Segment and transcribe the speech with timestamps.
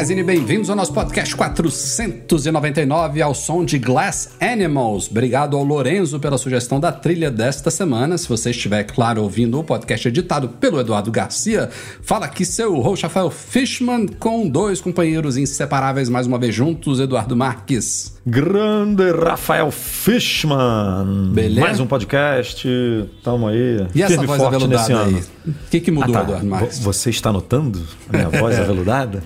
[0.00, 5.10] Magazine, bem-vindos ao nosso podcast 499 ao som de Glass Animals.
[5.10, 8.16] Obrigado ao Lorenzo pela sugestão da trilha desta semana.
[8.16, 11.68] Se você estiver, claro, ouvindo o podcast editado pelo Eduardo Garcia,
[12.00, 17.36] fala aqui seu host Rafael Fishman com dois companheiros inseparáveis mais uma vez juntos, Eduardo
[17.36, 18.18] Marques.
[18.26, 21.30] Grande Rafael Fishman.
[21.34, 21.60] Beleza?
[21.60, 22.66] Mais um podcast.
[23.22, 23.86] Tamo aí.
[23.94, 25.22] E essa firme voz aveludada aí?
[25.46, 26.24] O que, que mudou, Ah, tá.
[26.24, 26.78] Eduardo Marques?
[26.78, 29.22] Vo- Você está notando a minha voz aveludada?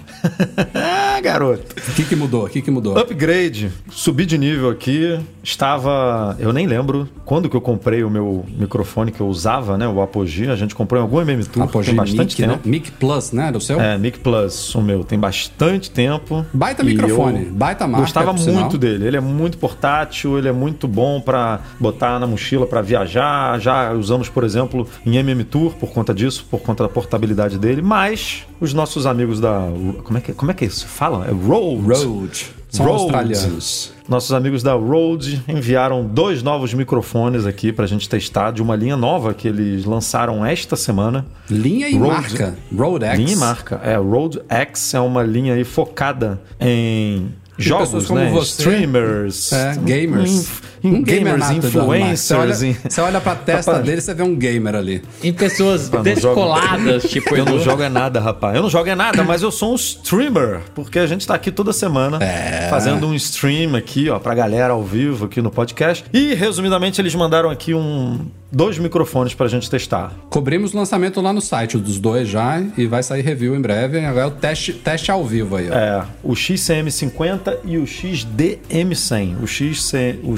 [0.75, 1.75] ah, garoto.
[1.89, 2.45] O que, que mudou?
[2.45, 2.97] O que, que mudou?
[2.99, 3.71] Upgrade.
[3.91, 5.19] Subi de nível aqui.
[5.45, 6.35] Estava.
[6.39, 9.87] Eu nem lembro quando que eu comprei o meu microfone que eu usava, né?
[9.87, 10.49] O Apogee.
[10.49, 11.65] A gente comprou em algum MM Tour.
[11.65, 12.55] Apogee tem bastante Mic, né?
[12.55, 12.69] tempo.
[12.69, 13.49] Mic Plus, né?
[13.49, 13.81] Era o seu?
[13.81, 16.45] É, Mic Plus, o meu, tem bastante tempo.
[16.53, 18.63] Baita microfone, baita marca, Gostava por sinal.
[18.63, 19.07] muito dele.
[19.07, 23.61] Ele é muito portátil, ele é muito bom pra botar na mochila pra viajar.
[23.61, 27.83] Já usamos, por exemplo, em MM Tour por conta disso, por conta da portabilidade dele.
[27.83, 29.69] Mas os nossos amigos da
[30.05, 31.27] como é que como é que se fala?
[31.27, 32.05] É Rode.
[32.05, 32.64] Rode.
[32.77, 33.93] São australianos.
[34.09, 38.97] Nossos amigos da Rode enviaram dois novos microfones aqui pra gente testar de uma linha
[38.97, 41.25] nova que eles lançaram esta semana.
[41.49, 42.11] Linha e Rode.
[42.11, 42.55] marca.
[42.77, 43.19] Rode X.
[43.19, 43.81] Linha e marca.
[43.85, 48.31] É, Rode X é uma linha aí focada em pessoas jogos, como né?
[48.31, 48.63] você.
[48.63, 49.53] Streamers.
[49.53, 50.31] É, gamers.
[50.31, 50.45] Em
[50.85, 52.21] Um gamer gamers, Eduardo Marques.
[52.21, 52.63] Você influencers.
[52.63, 55.03] olha, você olha pra testa Rapaz, dele, você vê um gamer ali.
[55.23, 58.55] Em pessoas descoladas, tipo Eu não jogo é nada, rapaz.
[58.57, 60.61] Eu não jogo é nada, mas eu sou um streamer.
[60.75, 62.69] Porque a gente tá aqui toda semana É.
[62.69, 66.05] fazendo um stream aqui, ó, pra galera ao vivo aqui no podcast.
[66.13, 68.21] E, resumidamente, eles mandaram aqui um
[68.53, 70.13] dois microfones pra gente testar.
[70.31, 73.99] Cobrimos o lançamento lá no site dos dois já e vai sair review em breve.
[74.05, 75.75] Agora é o teste, teste ao vivo aí, ó.
[75.75, 79.43] É, o XCM50 e o XDM100.
[79.43, 80.37] O, XC, o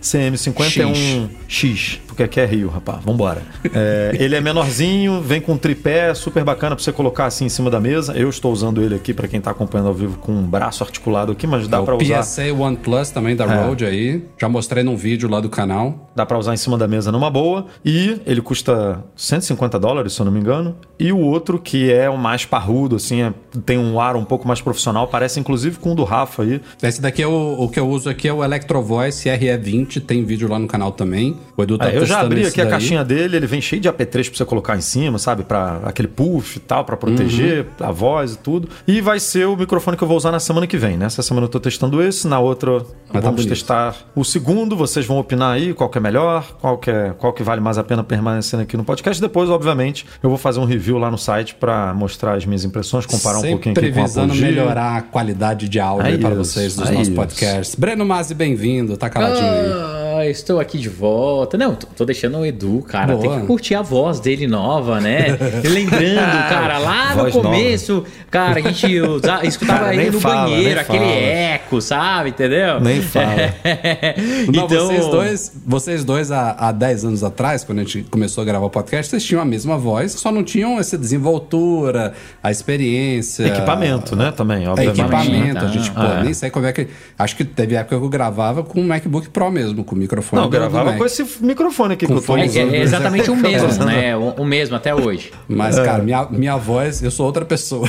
[0.00, 3.02] XCM50 é um X, porque aqui é Rio, rapaz.
[3.04, 3.42] Vambora.
[3.72, 7.48] É, ele é menorzinho, vem com um tripé, super bacana pra você colocar assim em
[7.48, 8.12] cima da mesa.
[8.16, 11.32] Eu estou usando ele aqui pra quem tá acompanhando ao vivo com um braço articulado
[11.32, 12.20] aqui, mas dá É pra o usar.
[12.20, 13.64] PSA One Plus também da É.
[13.66, 14.22] Rode aí.
[14.40, 16.10] Já mostrei num vídeo lá do canal.
[16.14, 17.66] Dá pra usar em cima da mesa numa boa.
[17.84, 20.76] E ele custa 150 dólares, se eu não me engano.
[20.98, 23.32] E o outro, que é o mais parrudo, assim, é-
[23.64, 26.60] tem um ar um pouco mais profissional, parece inclusive com o do Rafa aí.
[26.82, 29.28] Esse daqui é o, o que eu uso aqui é o Electro Voice
[29.64, 31.36] RE20, tem vídeo lá no canal também.
[31.56, 32.70] O Edu tá É, eu já abri aqui a daí.
[32.72, 35.42] caixinha dele, ele vem cheio de AP3 pra você colocar em cima, sabe?
[35.44, 37.86] Para aquele puff e tal, pra proteger Uhum.
[37.86, 38.68] a voz e tudo.
[38.86, 40.96] E vai ser o microfone que eu vou usar na semana que vem.
[40.96, 43.48] Nessa semana eu tô testando esse, na outra tá vamos bonito.
[43.48, 44.76] testar o segundo.
[44.76, 47.78] Vocês vão opinar aí qual que é melhor, qual que, é, qual que vale mais
[47.78, 49.20] a pena permanecendo aqui no podcast.
[49.20, 53.06] Depois, obviamente, eu vou fazer um review lá no site pra mostrar as minhas impressões,
[53.06, 56.18] comparar um pouquinho Sempre aqui com a visando melhorar a qualidade de áudio É aí
[56.18, 57.74] para vocês dos é nossos podcasts.
[57.74, 58.96] Breno Mazzi, bem-vindo.
[58.96, 60.03] Tá caladinho aí.
[60.18, 61.56] Ah, estou aqui de volta.
[61.56, 63.14] Não, tô, tô deixando o Edu, cara.
[63.16, 63.20] Boa.
[63.20, 65.36] Tem que curtir a voz dele nova, né?
[65.64, 66.14] Lembrando,
[66.48, 70.98] cara, lá no começo, cara, a gente usa- escutava Cara, ele no fala, banheiro, aquele
[70.98, 71.10] fala.
[71.16, 72.28] eco, sabe?
[72.30, 72.80] Entendeu?
[72.80, 73.24] Nem fala.
[74.54, 78.42] Não, então, vocês dois, vocês dois há, há 10 anos atrás, quando a gente começou
[78.42, 82.50] a gravar o podcast, vocês tinham a mesma voz, só não tinham essa desenvoltura, a
[82.50, 83.46] experiência.
[83.46, 84.32] Equipamento, né?
[84.32, 85.00] Também, É, obviamente.
[85.00, 85.60] equipamento, né?
[85.64, 86.22] a gente, pô, É.
[86.22, 86.88] nem sei como é que.
[87.18, 90.42] Acho que teve época que eu gravava com o MacBook Pro mesmo, com o microfone.
[90.42, 92.74] Não, gravava com esse microfone aqui Com que eu tô é, usando.
[92.74, 94.16] é exatamente o mesmo, né?
[94.16, 95.32] O, o mesmo até hoje.
[95.48, 95.84] Mas, É.
[95.84, 97.88] cara, minha, minha voz, eu sou outra pessoa.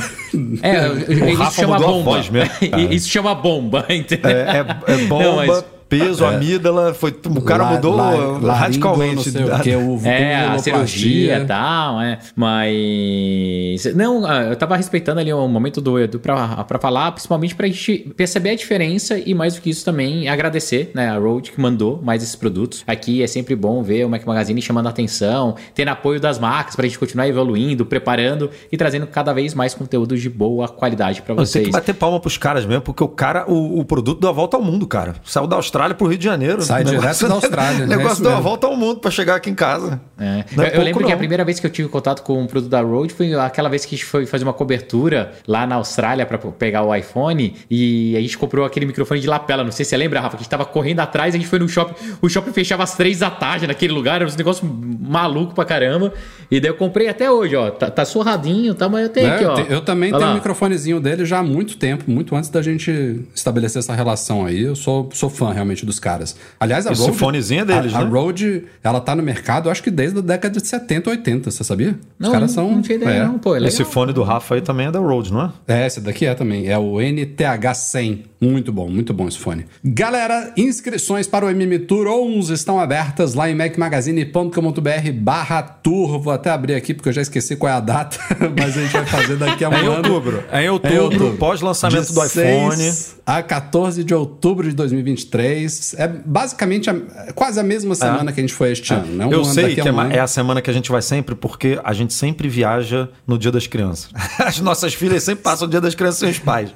[0.62, 0.88] É,
[1.32, 2.12] isso Rafa chama bomba.
[2.12, 2.52] voz mesmo.
[2.92, 4.32] Isso chama bomba, entendeu?
[4.32, 7.96] É, é- é bomba, Não, mas- peso, amígdala, foi, o cara La- mudou
[8.42, 9.30] la- radicalmente.
[9.32, 12.20] Sei o que, o, É, a cirurgia e tal, é.
[12.36, 13.86] Mas.
[13.96, 17.68] Não, ah, eu tava respeitando ali o momento do Edu pra, pra falar, principalmente pra
[17.68, 21.60] gente perceber a diferença e mais do que isso também agradecer, né, a Road que
[21.62, 22.84] mandou mais esses produtos.
[22.88, 26.76] Aqui é sempre bom ver o Mac Magazine chamando a atenção, tendo apoio das marcas
[26.76, 31.36] pra gente continuar evoluindo, preparando e trazendo cada vez mais conteúdos de boa qualidade pra
[31.36, 31.66] Mano, Tem vocês.
[31.68, 34.56] que bater palma pros caras mesmo, porque o cara, o, o produto deu a volta
[34.58, 35.16] ao mundo, cara.
[35.24, 36.62] Saiu da Austrália Austrália pro Rio de Janeiro.
[36.62, 37.98] Sai O direto da Austrália, O né?
[37.98, 40.00] negócio deu uma volta ao mundo pra chegar aqui em casa.
[40.18, 40.46] É.
[40.56, 41.18] Não é eu eu lembro que a não.
[41.18, 43.96] primeira vez que eu tive contato com um produto da Rode foi aquela vez que
[43.96, 48.22] a gente foi fazer uma cobertura lá na Austrália para pegar o iPhone e a
[48.22, 49.64] gente comprou aquele microfone de lapela.
[49.66, 51.60] Não sei se você lembra, Rafa, que a gente tava correndo atrás, a gente foi
[51.60, 55.54] no shopping, o shopping fechava às três da tarde naquele lugar, era um negócio maluco
[55.54, 56.14] pra caramba.
[56.50, 57.70] E daí eu comprei até hoje, ó.
[57.72, 59.56] Tá, tá surradinho, tá, mas eu tenho É, aqui, eu, ó.
[59.56, 60.36] te- eu também Olha tenho um lá.
[60.40, 64.62] microfonezinho dele já há muito tempo, muito antes da gente estabelecer essa relação aí.
[64.64, 66.36] Eu sou, sou fã realmente dos caras.
[66.60, 67.18] Aliás, a Esse Rode.
[67.18, 68.06] fonezinho é deles, a, né?
[68.06, 71.64] A Rode, ela tá no mercado, acho que desde a década de 70, 80, você
[71.64, 71.98] sabia?
[72.20, 72.76] Não, Os caras não, são.
[72.76, 73.26] não tinha ideia, é.
[73.26, 73.56] não, pô.
[73.56, 73.66] É.
[73.66, 75.52] Esse fone do Rafa aí também é da Rode, não é?
[75.68, 76.68] É, esse daqui é também.
[76.68, 78.20] É o NTH100.
[78.42, 79.66] Muito bom, muito bom esse fone.
[79.84, 86.20] Galera, inscrições para o MM Tour 11 estão abertas lá em macmagazine.com.br barra tour.
[86.20, 88.18] Vou até abrir aqui porque eu já esqueci qual é a data,
[88.60, 89.96] mas a gente vai fazer daqui a um É em ano.
[89.98, 90.44] outubro.
[90.52, 93.16] É em outubro, pós-lançamento do 16 iPhone.
[93.26, 95.96] A 14 de outubro de 2023.
[95.98, 96.96] É basicamente a-
[97.34, 99.08] quase a mesma semana que a gente foi este ano.
[99.08, 99.26] Né?
[99.26, 100.92] Um Eu ano sei daqui a que é, um é a semana que a gente
[100.92, 104.10] vai sempre, porque a gente sempre viaja no Dia das Crianças.
[104.38, 106.70] As nossas filhas sempre passam o Dia das Crianças sem os pais.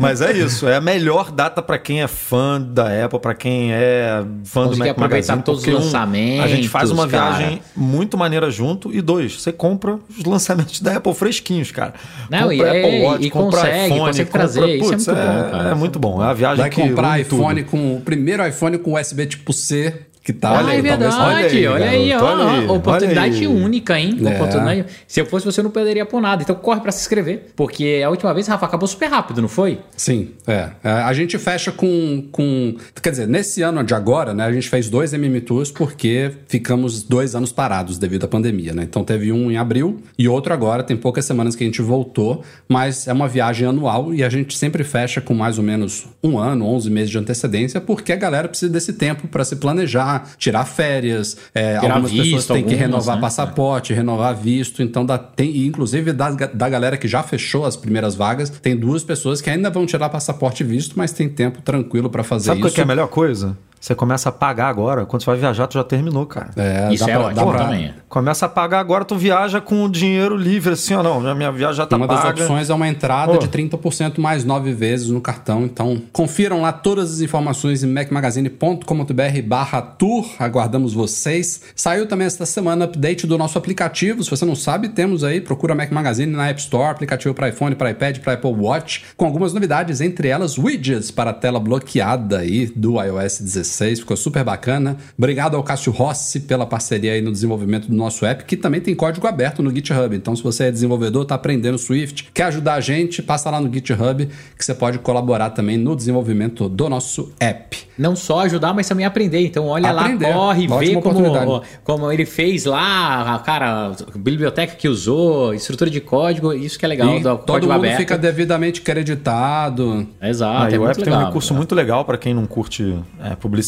[0.00, 3.72] Mas é isso, é a melhor data pra quem é fã da Apple, pra quem
[3.72, 5.42] é fã do Conseguir Mac aproveitar Magazine.
[5.42, 7.36] todos os porque, um, lançamentos, A gente faz uma cara.
[7.38, 8.94] viagem muito maneira junto.
[8.94, 11.94] E dois, você compra os lançamentos da Apple fresquinhos, cara.
[12.30, 15.68] Não, compra e é- e compra consegue, consegue trazer, isso é muito bom, cara.
[15.70, 17.40] É muito bom, é a viagem Vai que comprar une tudo.
[17.42, 21.14] iPhone com o primeiro iPhone com USB tipo C, que tá Ah, aí, verdade.
[21.14, 22.34] Olha aí, garoto, ó.
[22.34, 23.62] olha aí, oportunidade olha aí.
[23.64, 24.18] única, hein?
[24.24, 24.34] É.
[24.34, 24.84] Oportunidade.
[25.06, 26.42] Se eu fosse você, eu não perderia por nada.
[26.42, 27.48] Então corre pra se inscrever.
[27.54, 29.80] Porque a última vez, Rafa, acabou super rápido, não foi?
[29.96, 30.70] Sim, é.
[30.82, 32.74] É, A gente fecha com, com.
[33.02, 37.02] Quer dizer, nesse ano de agora, né, a gente fez dois MM Tours porque ficamos
[37.02, 38.82] dois anos parados devido à pandemia, né?
[38.84, 42.42] Então teve um em abril e outro agora, tem poucas semanas que a gente voltou,
[42.66, 46.38] mas é uma viagem anual e a gente sempre fecha com mais ou menos um
[46.38, 50.64] ano, 11 meses de antecedência, porque a galera precisa desse tempo para se planejar, tirar
[50.64, 51.36] férias.
[51.54, 53.20] é, Tirar algumas pessoas visto, têm que algumas, renovar né?
[53.20, 58.14] passaporte, renovar visto, então dá, tem, inclusive da, da galera que já fechou as primeiras
[58.14, 62.10] vagas, tem duas pessoas que ainda vão tirar passaporte e visto, mas tem tempo tranquilo
[62.10, 62.74] para fazer Sabe qual isso.
[62.74, 63.56] que é a melhor coisa?
[63.84, 65.04] Você começa a pagar agora.
[65.04, 66.48] Quando você vai viajar, tu já terminou, cara.
[66.56, 67.92] É, Isso dá é pra- ótimo pra- também.
[68.08, 71.20] Começa a pagar agora, tu viaja com o dinheiro livre, assim, ó, não.
[71.20, 72.40] Minha, minha viagem já tá Uma das paga.
[72.40, 73.38] opções é uma entrada Pô.
[73.38, 75.64] de 30% mais nove vezes no cartão.
[75.64, 80.24] Então, confiram lá todas as informações em macmagazine.com.br barra tour.
[80.38, 81.60] Aguardamos vocês.
[81.76, 84.24] Saiu também esta semana update do nosso aplicativo.
[84.24, 87.74] Se você não sabe, temos aí, procura Mac Magazine na App Store, aplicativo para iPhone,
[87.74, 92.38] para iPad, para Apple Watch, com algumas novidades, entre elas widgets para a tela bloqueada
[92.38, 93.73] aí do iOS 16.
[94.00, 94.96] Ficou super bacana.
[95.16, 98.94] Obrigado ao Cássio Rossi pela parceria aí no desenvolvimento do nosso app, que também tem
[98.94, 100.14] código aberto no GitHub.
[100.14, 103.72] Então, se você é desenvolvedor, tá aprendendo Swift, quer ajudar a gente, passa lá no
[103.72, 107.78] GitHub que você pode colaborar também no desenvolvimento do nosso app.
[107.96, 109.40] Não só ajudar, mas também aprender.
[109.46, 110.26] Então olha Aprender.
[110.28, 115.54] lá, corre, Ótima vê como, como ele fez lá, a cara, a biblioteca que usou,
[115.54, 117.96] estrutura de código, isso que é legal, e do todo código mundo aberto.
[117.98, 120.06] fica devidamente creditado.
[120.20, 121.58] Exato, Ah, é e o app tem um legal, recurso cara.
[121.58, 123.63] muito legal para quem não curte é, publicidade,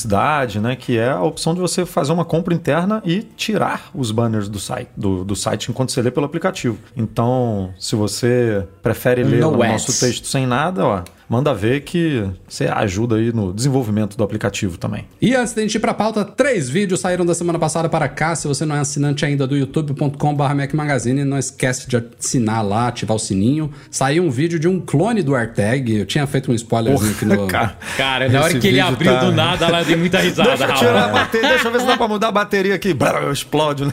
[0.61, 0.77] né?
[0.77, 4.59] Que é a opção de você fazer uma compra interna e tirar os banners do
[4.59, 6.79] site, do, do site enquanto você lê pelo aplicativo.
[6.97, 9.73] Então, se você prefere ler No o ads.
[9.87, 14.79] nosso texto sem nada, ó, manda ver que você ajuda aí no desenvolvimento do aplicativo
[14.79, 15.05] também.
[15.21, 18.09] E antes de a gente ir pra pauta, três vídeos saíram da semana passada para
[18.09, 18.35] cá.
[18.37, 22.89] Se você não é assinante ainda do youtube.com.br Mac Magazine, não esquece de assinar lá,
[22.89, 23.71] ativar o sininho.
[23.91, 25.97] Saiu um vídeo de um clone do AirTag.
[25.99, 27.47] Eu tinha feito um spoilerzinho aqui no.
[27.47, 30.51] Cara, Cara, na hora que ele abriu tá- do nada, ela deu muita risada.
[30.57, 32.93] Deixa eu tirar a bateria, deixa eu ver se dá pra mudar a bateria aqui.
[32.95, 33.93] Brrr, explode, né?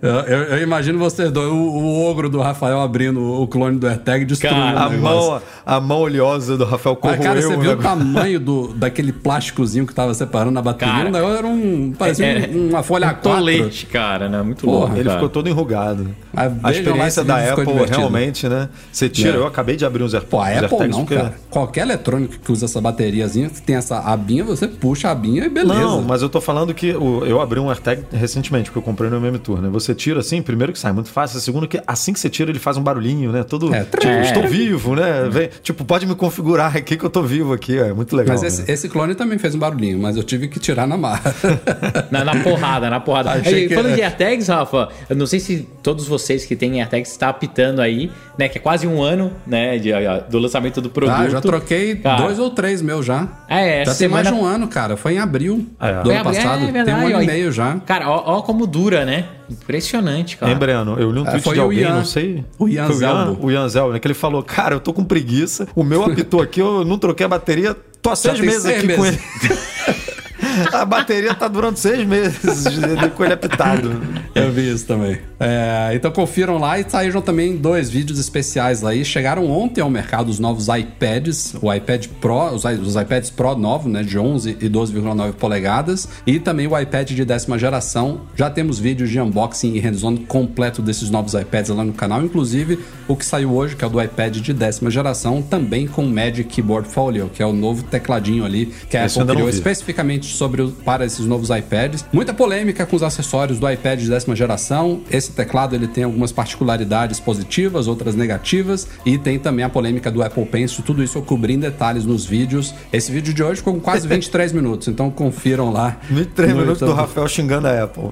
[0.00, 4.24] Eu, eu- eu imagino você, o, o ogro do Rafael abrindo o clone do AirTag
[4.24, 7.22] destruindo Cara, o A mão, a mão oleosa do Rafael Ah, corroeu.
[7.22, 7.82] cara, você o viu o negócio.
[7.82, 10.94] tamanho do, daquele plásticozinho que tava separando a bateria?
[10.94, 11.92] Cara, o negócio era um.
[11.98, 13.20] Parecia É, um- uma folha um A4.
[13.22, 14.42] tolete, cara, né?
[14.42, 14.94] Muito Porra, louco.
[14.96, 15.14] Ele cara.
[15.16, 16.14] ficou todo enrugado.
[16.34, 17.98] A lá, experiência da Apple divertido.
[17.98, 18.68] realmente, né?
[18.90, 19.36] Você tira, É.
[19.36, 20.30] eu acabei de abrir uns AirPods.
[20.30, 21.34] Pô, a Apple não, porque- cara.
[21.50, 25.48] Qualquer eletrônico que usa essa bateriazinha, que tem essa abinha, você puxa a abinha e
[25.48, 25.74] beleza.
[25.80, 29.10] Não, mas eu tô falando que o- eu abri um AirTag recentemente, porque eu comprei
[29.10, 29.68] no MM Tour, né?
[29.70, 32.58] Você tira assim, primeiro que sai muito fácil, segundo que assim que você tira ele
[32.58, 33.42] faz um barulhinho, né?
[33.44, 34.22] Todo, É, tipo, é.
[34.22, 35.28] estou vivo, né?
[35.30, 36.41] Vem, tipo, pode me configurar
[36.74, 38.34] aqui que eu tô vivo aqui, é muito legal.
[38.34, 38.66] Mas esse, né?
[38.72, 41.34] esse clone também fez um barulhinho, mas eu tive que tirar na marra.
[42.10, 43.30] Na, na porrada, na porrada.
[43.30, 46.80] Achei Aí, que falando de AirTags, Rafa, eu não sei se todos vocês que têm
[46.80, 48.48] AirTags estão apitando aí, né?
[48.48, 49.78] Que é quase um ano, né?
[49.78, 49.92] de-
[50.30, 51.16] do lançamento do produto.
[51.16, 53.28] Ah, já troquei Cara, dois ou três meus já.
[53.48, 54.96] É, já essa tem mais de semana- um ano, cara.
[54.96, 55.94] Foi em abril É.
[55.94, 56.62] do Foi ano abri- passado.
[56.62, 57.22] é tem verdade, um ano ó.
[57.22, 57.76] e meio já.
[57.86, 59.24] Cara, ó, ó como dura, né?
[59.52, 60.54] Impressionante, cara.
[60.54, 60.96] Breno?
[60.98, 62.44] Eu li um É, tweet foi de o alguém, Ian- não sei.
[62.58, 63.46] o Ian Foi Zelbo.
[63.46, 63.98] O Ian Zelbo, né?
[63.98, 67.24] Que ele falou, cara, eu tô com preguiça, o meu apitou aqui, eu não troquei
[67.26, 69.20] a bateria Tô há seis meses aqui com meses.
[69.44, 69.92] ele.
[70.72, 74.00] A bateria tá durando seis meses de- com ele apitado.
[74.34, 75.18] Eu vi isso também.
[75.38, 78.94] É, então confiram lá e saíram também dois vídeos especiais lá.
[78.94, 83.56] E chegaram ontem ao mercado os novos iPads, o iPad Pro, os, os iPads Pro
[83.56, 88.22] novos, né, de 11 e 12,9 polegadas, e também o iPad de décima geração.
[88.36, 92.78] Já temos vídeos de unboxing e hands-on completo desses novos iPads lá no canal, inclusive
[93.08, 96.44] o que saiu hoje, que é o do iPad de décima geração, também com Magic
[96.44, 100.68] Keyboard Folio, que é o novo tecladinho ali que a Apple criou especificamente sobre o-
[100.70, 102.04] para esses novos iPads.
[102.12, 105.00] Muita polêmica com os acessórios do iPad de décima geração.
[105.10, 110.22] Esse teclado ele tem algumas particularidades positivas, outras negativas e tem também a polêmica do
[110.22, 110.82] Apple Pencil.
[110.84, 112.74] Tudo isso eu cobri em detalhes nos vídeos.
[112.92, 115.96] Esse vídeo de hoje ficou com quase 23 minutos, então confiram lá.
[116.10, 117.00] 23 no minutos do YouTube.
[117.00, 118.10] Rafael xingando a Apple.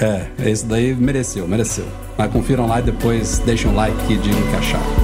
[0.00, 1.84] É, esse daí mereceu, mereceu.
[2.16, 5.01] Mas confiram lá e depois deixem um like e digam o que acharam.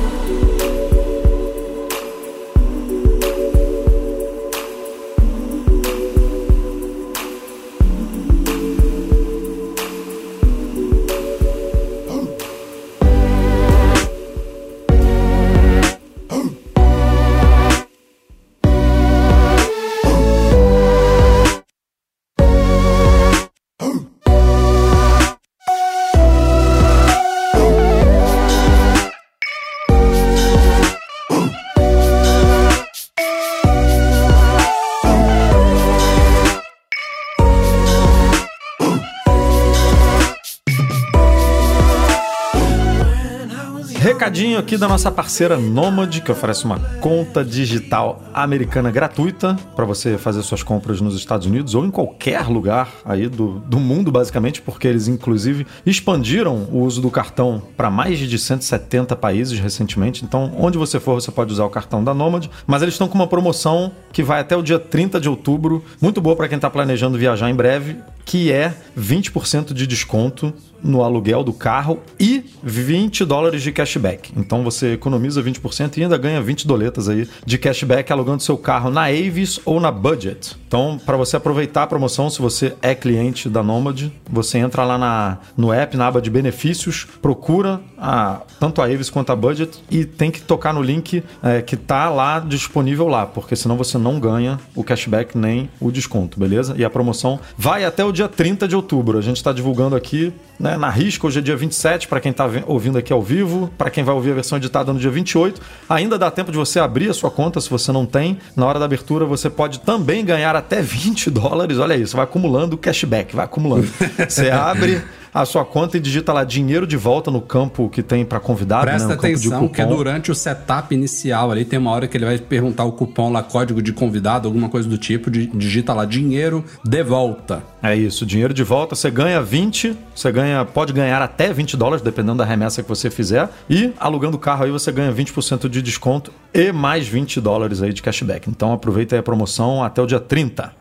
[44.69, 50.43] Aqui da nossa parceira Nomad, que oferece uma conta digital americana gratuita para você fazer
[50.43, 54.87] suas compras nos Estados Unidos ou em qualquer lugar aí do, do mundo, basicamente, porque
[54.87, 60.23] eles inclusive expandiram o uso do cartão para mais de 170 países recentemente.
[60.23, 63.15] Então, onde você for, você pode usar o cartão da Nomad, mas eles estão com
[63.15, 66.69] uma promoção que vai até o dia 30 de outubro, muito boa para quem está
[66.69, 73.25] planejando viajar em breve, que é 20% de desconto no aluguel do carro e 20
[73.25, 74.33] dólares de cashback.
[74.37, 78.91] Então você economiza 20% e ainda ganha 20 doletas aí de cashback alugando seu carro
[78.91, 80.57] na Avis ou na Budget.
[80.67, 84.99] Então, para você aproveitar a promoção, se você é cliente da Nomad, você entra lá
[84.99, 89.83] na, no app, na aba de benefícios, procura a, tanto a Avis quanto a Budget
[89.91, 93.97] e tem que tocar no link é, que tá lá disponível lá, porque senão você
[93.97, 96.75] não ganha o cashback nem o desconto, beleza?
[96.77, 99.17] E a promoção vai até o dia 30 de outubro.
[99.17, 102.49] A gente está divulgando aqui né, na risca, hoje é dia 27, para quem está
[102.67, 105.61] ouvindo aqui ao vivo, para quem vai ouvir a versão editada no dia 28.
[105.89, 108.39] Ainda dá tempo de você abrir a sua conta se você não tem.
[108.57, 111.79] Na hora da abertura você pode também ganhar até 20 dólares.
[111.79, 113.89] Olha isso, vai acumulando cashback, vai acumulando.
[114.29, 118.25] Você abre a sua conta e digita lá dinheiro de volta no campo que tem
[118.25, 119.97] para convidado, né, Presta de atenção que cupom.
[119.97, 123.43] durante o setup inicial ali tem uma hora que ele vai perguntar o cupom lá,
[123.43, 127.63] código de convidado, alguma coisa do tipo, di- digita lá dinheiro de volta.
[127.83, 132.03] É isso, dinheiro de volta, você ganha 20, você ganha, pode ganhar até 20 dólares,
[132.03, 133.49] dependendo da remessa que você fizer.
[133.71, 137.93] E alugando o carro aí você ganha 20% de desconto e mais 20 dólares aí
[137.93, 138.51] de cashback.
[138.51, 140.73] Então aproveita aí a promoção até o dia 30.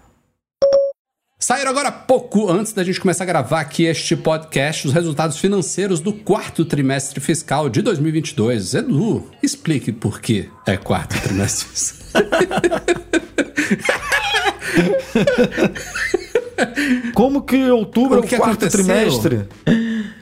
[1.48, 5.38] Saíram agora há pouco, antes da gente começar a gravar aqui este podcast, os resultados
[5.38, 8.74] financeiros do quarto trimestre fiscal de 2022.
[8.74, 12.22] Edu, explique por que é quarto trimestre fiscal.
[17.16, 18.84] Como que outubro é o que quarto aconteceu?
[18.84, 19.48] trimestre?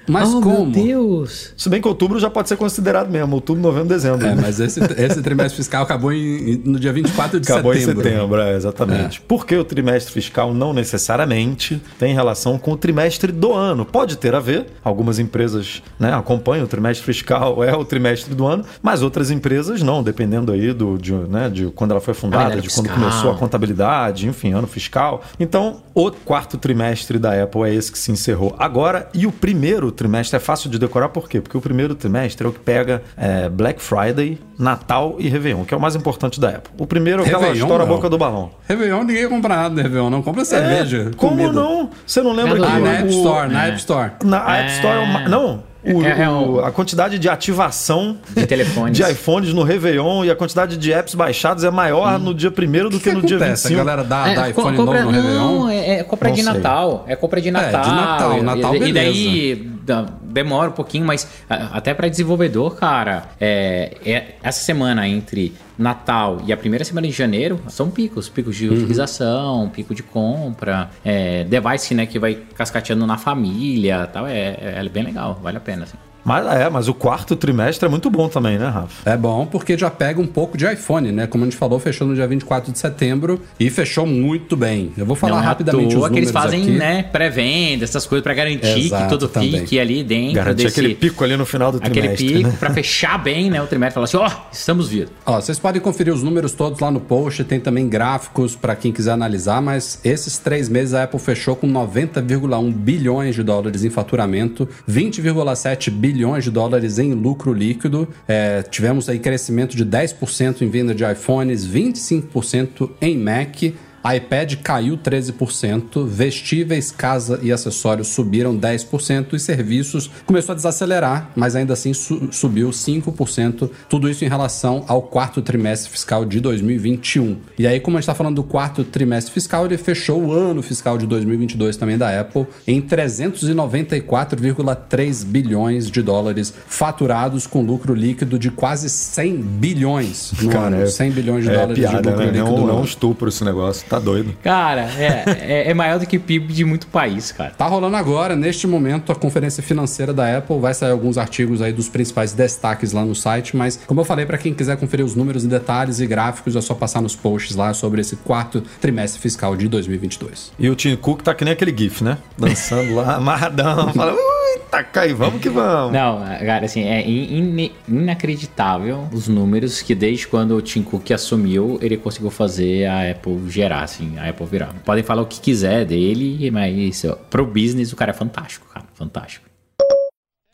[0.08, 0.66] Mas oh, como?
[0.66, 1.54] meu Deus.
[1.58, 4.26] Se bem que outubro já pode ser considerado mesmo, outubro, novembro, dezembro.
[4.26, 4.42] É, né?
[4.42, 8.02] mas esse, esse trimestre fiscal acabou em- no dia 24 de Acabou setembro.
[8.02, 9.22] em setembro, é, exatamente.
[9.22, 13.86] Porque o trimestre fiscal não necessariamente tem relação com o trimestre do ano.
[13.86, 18.46] Pode ter a ver, algumas empresas né, acompanham o trimestre fiscal, é o trimestre do
[18.46, 22.62] ano, mas outras empresas não, dependendo aí do, de, né, de quando ela foi fundada,
[22.62, 22.96] de quando fiscal.
[23.10, 25.22] começou a contabilidade, enfim, ano fiscal.
[25.40, 29.92] Então, o quarto trimestre da Apple é esse que se encerrou agora e o primeiro
[29.96, 31.42] trimestre é fácil de decorar, por quê?
[31.42, 35.74] Porque o primeiro trimestre é o que pega é, Black Friday, Natal e Réveillon, que
[35.74, 36.72] é o mais importante da Apple.
[36.78, 38.52] O primeiro é aquela Réveillon, estoura a boca do balão.
[38.68, 41.10] Réveillon, ninguém compra nada no Réveillon, não compra cerveja.
[41.12, 41.52] É, como comida.
[41.54, 41.90] não?
[42.06, 43.68] Você não lembra que Ah, o- na App o- Store, na É.
[43.70, 44.12] App Store.
[44.24, 45.20] Na App Store é uma.
[45.30, 45.64] Não.
[45.94, 48.98] O- É- é o- um- a quantidade de ativação De telefones.
[48.98, 52.90] de iPhones no Réveillon e a quantidade de apps baixados é maior no dia 1
[52.90, 53.70] do O que, que no dia acontece?
[53.70, 53.82] 25.
[53.82, 55.60] A galera dá, dá É, co- iPhone compra, novo no Réveillon?
[55.60, 56.54] Não, é, é compra Não de sei.
[56.54, 57.06] Natal.
[57.08, 57.86] É compra de de Natal.
[57.96, 63.96] Natal, E- Natal, e, daí da- demora um pouquinho, mas até para desenvolvedor, cara, é,
[64.06, 68.70] é- essa semana entre Natal e a primeira semana de janeiro são picos, picos Uhum.
[68.70, 74.26] de utilização, pico de compra, é, device, né, que vai cascateando na família, tal.
[74.28, 75.84] É, é, é bem legal, vale a pena.
[75.84, 75.98] Assim.
[76.26, 79.08] Mas é, mas o quarto trimestre é muito bom também, né, Rafa?
[79.10, 81.28] É bom porque já pega um pouco de iPhone, né?
[81.28, 84.92] Como a gente falou, fechou no dia 24 de setembro e fechou muito bem.
[84.98, 86.72] Eu vou falar Não é à rapidamente toa os que eles fazem, aqui.
[86.72, 89.52] né, pré-venda, essas coisas pra garantir Exato, que todo também.
[89.52, 92.56] fique ali dentro Garantir desse aquele pico ali no final do aquele trimestre, pico né?
[92.60, 95.12] pra fechar bem, né, o trimestre, falar assim, ó, estamos vivos.
[95.26, 98.92] Ó, vocês podem conferir os números todos lá no post, tem também gráficos para quem
[98.92, 103.92] quiser analisar, mas esses três meses a Apple fechou com 90,1 bilhões de dólares em
[103.92, 108.08] faturamento, 20,7 bilhões de dólares em lucro líquido.
[108.28, 113.74] É, tivemos aí crescimento de 10% em venda de iPhones, 25% em Mac.
[114.14, 121.56] iPad caiu 13%, vestíveis, casa e acessórios subiram 10% e serviços começou a desacelerar, mas
[121.56, 123.70] ainda assim su- subiu 5%.
[123.90, 127.38] Tudo isso em relação ao quarto trimestre fiscal de 2021.
[127.58, 130.62] E aí, como a gente está falando do quarto trimestre fiscal, ele fechou o ano
[130.62, 138.38] fiscal de 2022 também da Apple em 394,3 bilhões de dólares faturados com lucro líquido
[138.38, 140.82] de quase 100 bilhões no ano.
[140.82, 142.32] é- 100 bilhões de é dólares piada, de lucro né?
[142.32, 142.86] líquido Não, não é ano.
[142.86, 144.34] estupro esse negócio, tá doido.
[144.44, 145.24] Cara, é,
[145.68, 147.52] é, é maior do que PIB de muito país, cara.
[147.52, 150.60] Tá rolando agora, neste momento, a conferência financeira da Apple.
[150.60, 154.26] Vai sair alguns artigos aí dos principais destaques lá no site, mas como eu falei,
[154.26, 157.56] para quem quiser conferir os números em detalhes e gráficos, é só passar nos posts
[157.56, 160.52] lá sobre esse quarto trimestre fiscal de 2022.
[160.60, 162.18] E o Tim Cook tá que nem aquele GIF, né?
[162.38, 165.92] Dançando lá, amarradão, fala, ui, taca aí, vamos que vamos.
[165.94, 171.12] Não, cara, assim, é in- in- inacreditável os números que desde quando o Tim Cook
[171.12, 174.74] assumiu, ele conseguiu fazer a Apple gerar, assim, a Apple virar.
[174.86, 178.86] Podem falar o que quiser dele, mas ó, pro business o cara é fantástico, cara,
[178.94, 179.46] fantástico.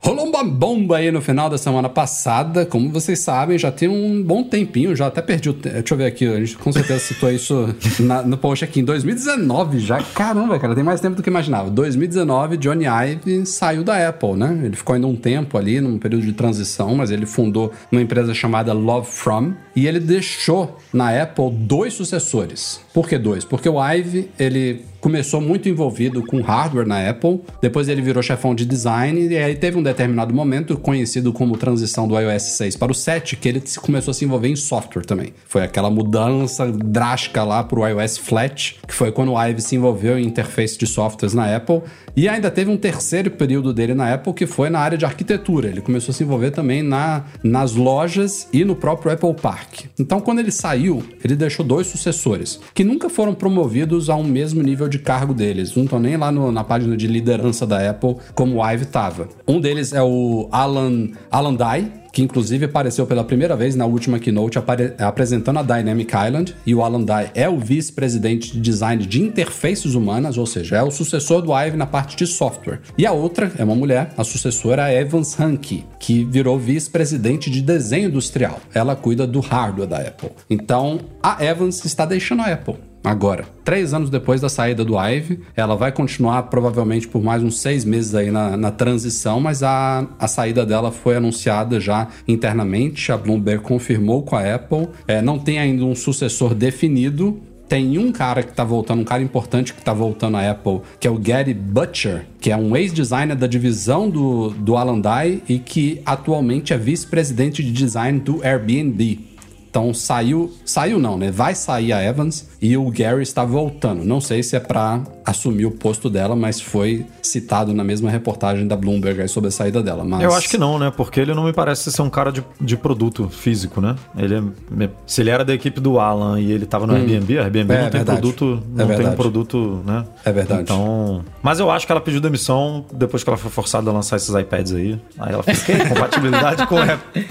[0.04, 4.24] Rolou uma bomba aí no final da semana passada, como vocês sabem, já tem um
[4.24, 5.76] bom tempinho, já até perdi o tempo.
[5.76, 8.84] Deixa eu ver aqui, a gente com certeza citou isso na- no post aqui, em
[8.84, 10.02] 2019 já.
[10.02, 11.70] Caramba, cara, tem mais tempo do que imaginava.
[11.70, 14.60] 2019, Johnny Ive saiu da Apple, né?
[14.64, 18.34] Ele ficou ainda um tempo ali, num período de transição, mas ele fundou uma empresa
[18.34, 22.80] chamada Love From e ele deixou na Apple dois sucessores.
[22.94, 23.46] Por que dois?
[23.46, 28.54] Porque o Ive, ele começou muito envolvido com hardware na Apple, depois ele virou chefão
[28.54, 32.92] de design e aí teve um determinado momento conhecido como transição do iOS 6 para
[32.92, 35.34] o 7 que ele começou a se envolver em software também.
[35.48, 39.76] Foi aquela mudança drástica lá para o iOS Flat, que foi quando o Ive se
[39.76, 41.82] envolveu em interface de softwares na Apple
[42.16, 45.70] e ainda teve um terceiro período dele na Apple que foi na área de arquitetura.
[45.70, 49.61] Ele começou a se envolver também na, nas lojas e no próprio Apple Park.
[50.00, 54.62] Então, quando ele saiu, ele deixou dois sucessores que nunca foram promovidos a um mesmo
[54.62, 55.76] nível de cargo deles.
[55.76, 59.28] Não estão nem lá no- na página de liderança da Apple como o Ive estava.
[59.48, 64.20] Um deles é o Alan, Alan Dye, que inclusive apareceu pela primeira vez na última
[64.20, 64.58] keynote
[64.98, 69.96] apresentando a Dynamic Island, e o Alan Dye é o vice-presidente de design de interfaces
[69.96, 72.82] humanas, ou seja, é o sucessor do Ive na parte de software.
[72.98, 77.62] E a outra é uma mulher, a sucessora é Evans Hanke, que virou vice-presidente de
[77.62, 78.60] desenho industrial.
[78.74, 80.32] Ela cuida do hardware da Apple.
[80.50, 82.91] Então, a Evans está deixando a Apple.
[83.04, 87.60] Agora, três anos depois da saída do Ive, ela vai continuar provavelmente por mais uns
[87.60, 93.12] seis meses aí na, na transição, mas a, a saída dela foi anunciada já internamente.
[93.12, 94.88] A Bloomberg confirmou com a Apple.
[95.08, 97.42] É, não tem ainda um sucessor definido.
[97.68, 101.08] Tem um cara que tá voltando, um cara importante que tá voltando à Apple, que
[101.08, 105.02] é o Gary Butcher, que é um ex-designer da divisão do, do Alan
[105.48, 109.31] e que atualmente é vice-presidente de design do Airbnb.
[109.72, 111.32] Então saiu, saiu não, né?
[111.32, 114.04] Vai sair a Evans e o Gary está voltando.
[114.04, 118.68] Não sei se é pra assumir o posto dela, mas foi citado na mesma reportagem
[118.68, 120.04] da Bloomberg aí sobre a saída dela.
[120.04, 120.92] Mas Eu acho que não, né?
[120.96, 123.96] Porque ele não me parece ser um cara de, de produto físico, né?
[124.18, 124.36] Ele
[124.80, 127.74] é- se ele era da equipe do Alan e ele tava no Airbnb, a Airbnb
[127.74, 128.20] É, não tem verdade.
[128.22, 130.06] produto, É não tem um produto, né?
[130.26, 130.62] É verdade.
[130.64, 134.16] Então, mas eu acho que ela pediu demissão depois que ela foi forçada a lançar
[134.18, 135.00] esses iPads aí.
[135.20, 135.74] Aí ela fez "Que?
[135.90, 136.76] compatibilidade com,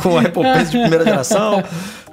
[0.02, 1.62] com o Apple Pencil de primeira geração.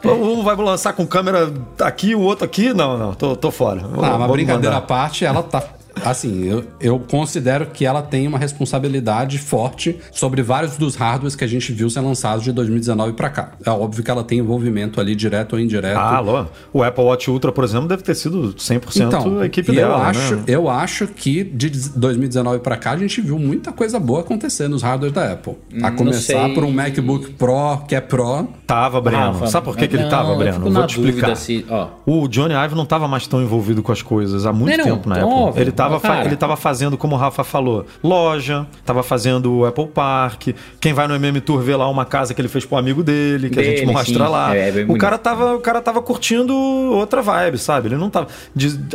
[0.06, 2.72] Um vai lançar com câmera aqui, o outro aqui.
[2.74, 3.82] Não, não, tô, tô fora.
[3.84, 5.64] Ah, uma Vamos brincadeira à parte, ela tá.
[6.06, 11.44] Assim, eu, eu considero que ela tem uma responsabilidade forte sobre vários dos hardwares que
[11.44, 13.52] a gente viu ser lançados de 2019 pra cá.
[13.66, 15.98] É óbvio que ela tem envolvimento ali direto ou indireto.
[15.98, 16.46] Ah, alô.
[16.74, 20.36] O Apple Watch Ultra, por exemplo, deve ter sido 100% a equipe dela, eu acho,
[20.36, 20.44] né?
[20.48, 24.82] eu acho que de 2019 pra cá a gente viu muita coisa boa acontecer nos
[24.84, 25.56] hardwares da Apple.
[25.82, 28.48] A Não começar por um MacBook Pro que é Pro.
[28.66, 29.18] Tava, Breno.
[29.34, 30.70] Rafa, Sabe por que, que ele não, tava, Breno?
[30.70, 31.36] Vou te explicar.
[31.36, 31.88] se- ó.
[32.06, 34.96] O Johnny Ive não tava mais tão envolvido com as coisas há muito Não, não,
[34.98, 35.62] tempo na óbvio, Apple.
[35.62, 39.66] Ele tava tava, fa- ele tava fazendo, como o Rafa falou, loja, tava fazendo o
[39.66, 40.50] Apple Park.
[40.80, 43.50] Quem vai no MM Tour vê lá uma casa que ele fez pro amigo dele,
[43.50, 44.32] que a gente Dele, mostra sim.
[44.32, 44.56] lá.
[44.56, 47.88] É, é o, cara tava, o cara tava curtindo outra vibe, sabe?
[47.88, 48.28] Ele não tava.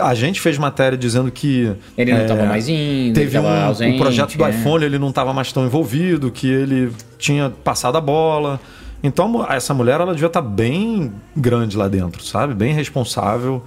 [0.01, 1.73] A gente fez matéria dizendo que.
[1.97, 4.51] Ele não é, tava mais indo, Teve um, ausente, o projeto do é.
[4.51, 8.61] iPhone, ele não tava mais tão envolvido, que ele tinha passado a bola.
[9.03, 12.55] Então essa mulher ela devia estar bem grande lá dentro, sabe?
[12.55, 13.63] Bem responsável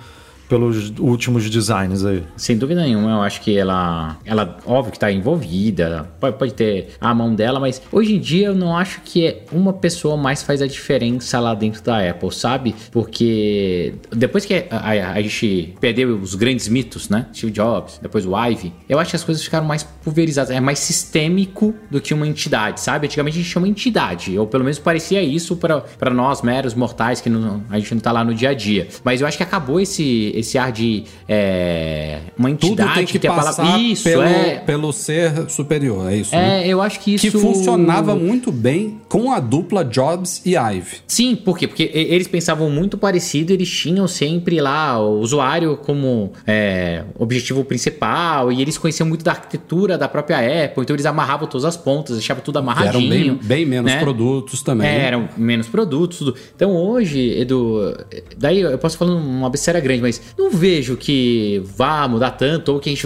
[0.47, 2.23] pelos últimos designs aí.
[2.37, 6.89] Sem dúvida nenhuma, eu acho que ela, ela óbvio que está envolvida, pode, pode ter
[6.99, 10.43] a mão dela, mas hoje em dia eu não acho que é uma pessoa mais
[10.43, 12.75] faz a diferença lá dentro da Apple, sabe?
[12.91, 17.27] Porque depois que a, a- a gente perdeu os grandes mitos, né?
[17.33, 20.79] Steve Jobs, depois o Ive, eu acho que as coisas ficaram mais pulverizadas, é mais
[20.79, 23.07] sistêmico do que uma entidade, sabe?
[23.07, 27.29] Antigamente a gente chama entidade, ou pelo menos parecia isso para nós, meros mortais, que
[27.29, 28.87] não- a gente não tá lá no dia a dia.
[29.03, 33.27] Mas eu acho que acabou esse, esse ar de é, uma Tudo entidade tem que
[33.27, 33.79] a passar.
[33.79, 34.55] Isso, pelo, é.
[34.59, 36.63] pelo ser superior, é isso, né?
[36.63, 37.25] É, eu acho que isso.
[37.25, 40.97] Que funcionava muito bem com a dupla Jobs e Ive.
[41.07, 41.67] Sim, por quê?
[41.67, 48.51] Porque eles pensavam muito parecido, eles tinham sempre lá o usuário como é, objetivo principal,
[48.51, 52.15] e eles conheciam muito da arquitetura da própria Apple, então eles amarravam todas as pontas,
[52.15, 53.13] deixavam tudo Que amarradinho.
[53.13, 53.99] eram bem, bem menos né?
[53.99, 54.87] produtos também.
[54.87, 56.35] É, eram menos produtos, tudo.
[56.55, 57.95] Então hoje, Edu,
[58.37, 62.79] daí eu posso falar uma besteira grande, mas não vejo que vá mudar tanto, ou
[62.79, 63.05] que a gente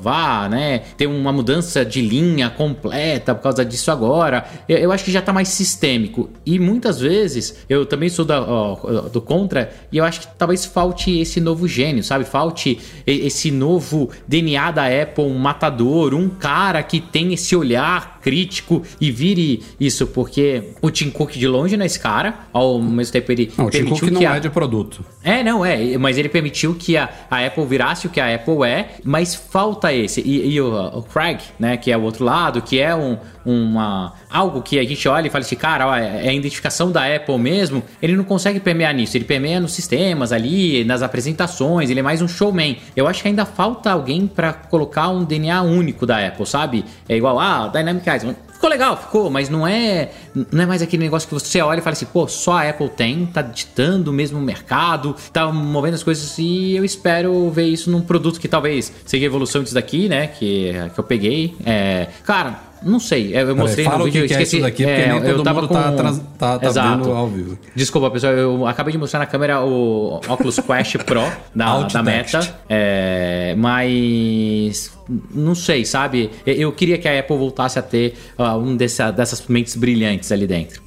[0.00, 4.46] vá, né, ter uma mudança de linha completa por causa disso agora.
[4.68, 6.30] Eu, eu acho que já tá mais sistêmico.
[6.44, 8.76] E muitas vezes, eu também sou da, ó,
[9.12, 12.24] do contra, e eu acho que talvez falte esse novo gênio, sabe?
[12.24, 18.82] Falte esse novo DNA da Apple, um matador, um cara que tem esse olhar crítico
[19.00, 23.12] e vire isso, porque o Tim Cook de longe não é esse cara, ao mesmo
[23.12, 24.36] tempo ele Não, o Tim Cook não a...
[24.36, 25.04] é de produto.
[25.22, 28.62] É, não, é, mas ele permitiu que a, a Apple virasse o que a Apple
[28.64, 30.20] é, mas falta esse.
[30.20, 34.12] E, e o, o Craig, né, que é o outro lado, que é um, uma,
[34.30, 37.38] algo que a gente olha e fala assim, cara, ó, é a identificação da Apple
[37.38, 42.02] mesmo, ele não consegue permear nisso, ele permeia nos sistemas ali, nas apresentações, ele é
[42.02, 42.78] mais um showman.
[42.94, 46.84] Eu acho que ainda falta alguém pra colocar um DNA único da Apple, sabe?
[47.08, 48.24] É igual, ah, Dynamic Eyes,
[48.58, 50.10] Ficou legal, ficou, mas não é
[50.50, 52.88] não é mais aquele negócio que você olha e fala assim, pô, só a Apple
[52.88, 57.88] tem, tá ditando o mesmo mercado, tá movendo as coisas e eu espero ver isso
[57.88, 61.54] num produto que talvez seja a evolução disso daqui, né, que, que eu peguei.
[61.64, 64.56] É, cara, não sei, eu mostrei fala no vídeo, que eu que é esqueci.
[64.56, 67.04] isso daqui, porque nem eu todo tava mundo tá com- tá- tá Exato.
[67.04, 67.58] vendo ao vivo.
[67.76, 71.22] Desculpa, pessoal, eu acabei de mostrar na câmera o Oculus Quest Pro
[71.54, 72.02] da, da.
[72.02, 72.40] Meta.
[72.68, 74.97] É, mas
[75.34, 76.30] não sei, sabe?
[76.46, 80.46] Eu- queria que a Apple voltasse a ter ah, um dessa, dessas mentes brilhantes ali
[80.46, 80.82] dentro.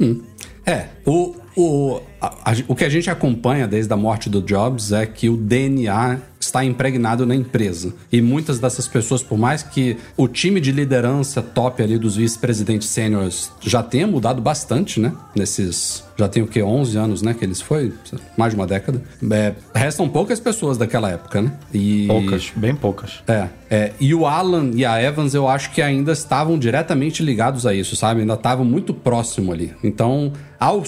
[0.66, 4.92] É, o, o, a- a- o que a gente acompanha desde a morte do Jobs
[4.92, 7.94] é que o DNA está impregnado na empresa.
[8.12, 12.88] E muitas dessas pessoas, por mais que o time de liderança top ali dos vice-presidentes
[12.88, 15.14] sêniores já tenha mudado bastante, né?
[15.36, 16.04] Nesses.
[16.18, 16.62] Já tem o quê?
[16.64, 17.36] 11 anos, né?
[17.36, 17.94] Que eles foi?
[18.36, 19.02] Mais de uma década.
[19.32, 21.54] É, restam poucas pessoas daquela época, né?
[21.74, 23.20] E, Poucas, bem poucas.
[23.28, 27.66] é, é, e o Alan e a Evans eu acho que ainda estavam diretamente ligados
[27.68, 28.22] a isso, sabe?
[28.22, 29.74] Ainda estavam muito próximo ali.
[29.84, 30.34] Então,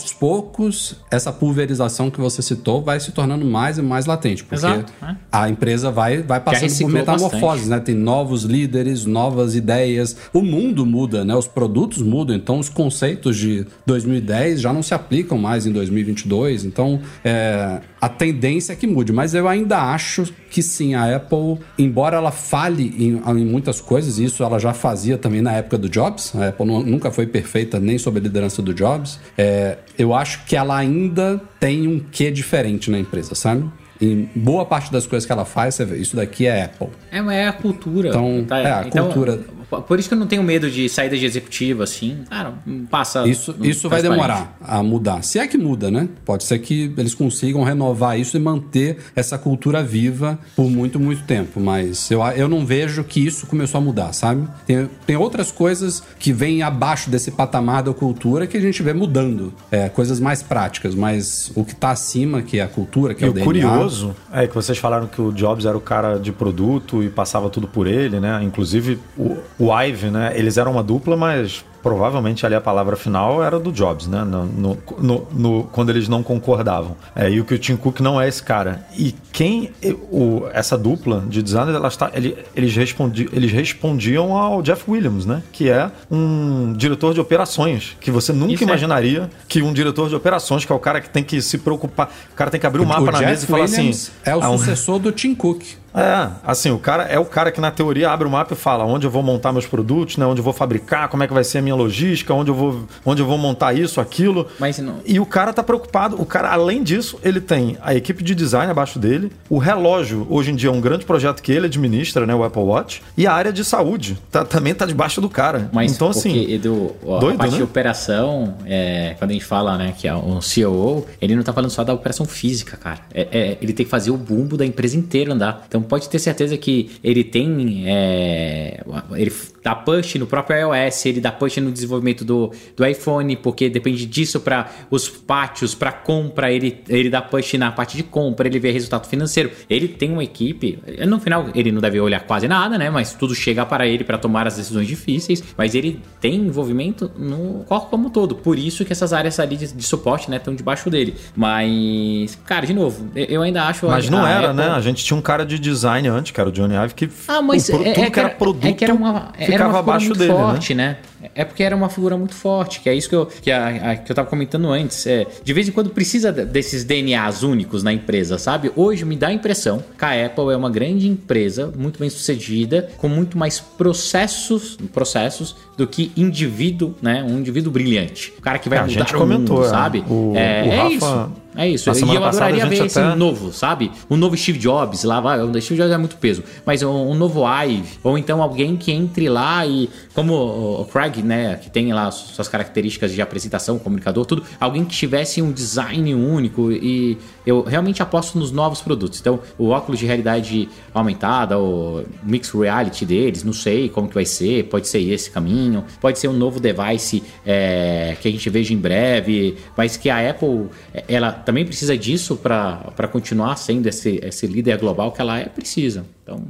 [0.03, 4.55] aos poucos, essa pulverização que você citou vai se tornando mais e mais latente, porque
[4.55, 5.15] Exato, é.
[5.31, 7.79] a empresa vai, vai passando por metamorfoses, né?
[7.79, 10.15] Tem novos líderes, novas ideias.
[10.33, 11.35] O mundo muda, né?
[11.35, 16.65] Os produtos mudam, então os conceitos de 2010 já não se aplicam mais em 2022.
[16.65, 21.59] Então, é, a tendência é que mude, mas eu ainda acho que sim, a Apple,
[21.79, 25.77] embora ela fale em, em muitas coisas, e isso ela já fazia também na época
[25.77, 29.77] do Jobs, a Apple nu- nunca foi perfeita nem sob a liderança do Jobs, é,
[29.97, 33.63] eu acho que ela ainda tem um quê diferente na empresa, sabe?
[34.01, 36.89] Em boa parte das coisas que ela faz, você vê, isso daqui é Apple.
[37.09, 38.09] É, mas é a cultura.
[38.09, 39.39] Então, é, a cultura.
[39.81, 42.19] Por isso que eu não tenho medo de saída de executiva, assim.
[42.29, 42.53] Cara,
[42.89, 43.27] passa.
[43.27, 45.23] Isso, no isso vai demorar a mudar.
[45.23, 46.07] Se é que muda, né?
[46.25, 51.23] Pode ser que eles consigam renovar isso e manter essa cultura viva por muito, muito
[51.23, 51.59] tempo.
[51.59, 54.47] Mas eu, eu não vejo que isso começou a mudar, sabe?
[54.65, 58.93] Tem, tem outras coisas que vêm abaixo desse patamar da cultura que a gente vê
[58.93, 59.53] mudando.
[59.71, 63.25] É, coisas mais práticas, mas o que tá acima, que é a cultura, que E
[63.25, 63.45] é o, o DNA.
[63.45, 67.49] curioso é que vocês falaram que o Jobs era o cara de produto e passava
[67.49, 68.41] tudo por ele, né?
[68.43, 70.31] Inclusive o, o Ive, né?
[70.35, 74.23] Eles eram uma dupla, mas provavelmente ali a palavra final era do Jobs, né?
[74.23, 76.95] No, no- no- no- quando eles não concordavam.
[77.13, 78.85] É, e o que o Tim Cook não é esse cara.
[78.97, 79.69] E quem
[80.09, 85.25] o, essa dupla de designers, ela está, ele- eles, respondi, eles respondiam ao Jeff Williams,
[85.25, 85.43] né?
[85.51, 88.67] Que é um diretor de operações que você nunca Isso é.
[88.67, 92.09] imaginaria que um diretor de operações, que é o cara que tem que se preocupar,
[92.31, 94.31] o cara tem que abrir o mapa o na Jeff mesa e falar Williams assim.
[94.31, 95.63] é o ah, um- sucessor do Tim Cook.
[95.95, 98.83] É, assim, o cara é o cara que na teoria abre o mapa e fala
[98.83, 100.25] onde eu vou montar meus produtos, né?
[100.25, 102.83] Onde eu vou fabricar, como é que vai ser a minha logística, onde eu vou,
[103.05, 104.47] onde eu vou montar isso, aquilo.
[104.59, 108.23] Mas não- E o cara tá preocupado, o cara, além disso, ele tem a equipe
[108.23, 111.67] de design abaixo dele, o relógio, hoje em dia é um grande projeto que ele
[111.67, 112.33] administra, né?
[112.33, 115.69] O Apple Watch, e a área de saúde tá- também tá debaixo do cara.
[115.71, 116.51] Mas então, assim.
[116.51, 117.57] Edu, ó, doido, a parte né?
[117.57, 121.53] de operação, é, quando a gente fala né, que é um COO, ele não tá
[121.53, 122.99] falando só da operação física, cara.
[123.13, 125.63] É- é, ele tem que fazer o bumbo da empresa inteira andar.
[125.67, 127.83] Então pode ter certeza que ele tem.
[127.87, 128.83] é,
[129.15, 129.31] ele
[129.63, 134.05] dá push no próprio iOS, ele dá push no desenvolvimento do, do iPhone, porque depende
[134.05, 138.59] disso para os pátios, para compra, ele, ele dá push na parte de compra, ele
[138.59, 139.51] vê resultado financeiro.
[139.69, 140.79] Ele tem uma equipe.
[141.07, 142.89] No final, ele não deve olhar quase nada, né?
[142.89, 145.43] Mas tudo chega para ele para tomar as decisões difíceis.
[145.57, 148.35] Mas ele tem envolvimento no corpo como um todo.
[148.35, 151.15] Por isso que essas áreas ali de, de suporte, né, estão debaixo dele.
[151.35, 153.85] Mas, cara, de novo, eu- ainda acho.
[153.87, 154.67] Mas a- não a era, Apple- né?
[154.69, 157.41] A gente tinha um cara de design antes, que era o Johnny Ive, que Ah,
[157.41, 160.13] mas o pro- é, tudo é que era produto é que era uma, ficava abaixo
[160.13, 160.39] dele, né?
[160.39, 160.97] forte, né?
[161.35, 163.95] É porque era uma figura muito forte, que é isso que eu, que a, a-
[163.95, 165.05] que eu tava comentando antes.
[165.07, 168.71] É, de vez em quando precisa de- desses DNAs únicos na empresa, sabe?
[168.75, 172.89] Hoje me dá a impressão que a Apple é uma grande empresa, muito bem sucedida,
[172.97, 177.23] com muito mais processos, processos do que indivíduo, né?
[177.27, 178.33] Um indivíduo brilhante.
[178.37, 179.69] O cara que vai É, a mudar gente o comentou, mundo, é.
[179.69, 181.43] saber O- é, o é Rafa- isso.
[181.55, 181.87] É isso.
[181.91, 183.91] E eu adoraria ver esse até- novo, sabe?
[184.09, 185.39] Um novo Steve Jobs lá, vai.
[185.39, 186.43] O Steve Jobs é muito peso.
[186.65, 187.99] Mas um, um novo Ive.
[188.03, 189.87] Ou então alguém que entre lá e.
[190.15, 190.85] Como o, o
[191.21, 191.55] Né?
[191.55, 194.43] Que tem lá suas características de apresentação, comunicador, tudo.
[194.59, 196.71] Alguém que tivesse um design único.
[196.71, 199.19] E eu realmente aposto nos novos produtos.
[199.19, 204.25] Então, o óculos de realidade aumentada, o mixed reality deles, não sei como que vai
[204.25, 204.65] ser.
[204.65, 205.83] Pode ser esse caminho.
[205.99, 209.57] Pode ser um novo device é, que a gente veja em breve.
[209.75, 214.77] Mas que a Apple, é, ela também precisa disso para continuar sendo esse, esse líder
[214.77, 216.05] global que ela é, precisa.
[216.23, 216.43] Então,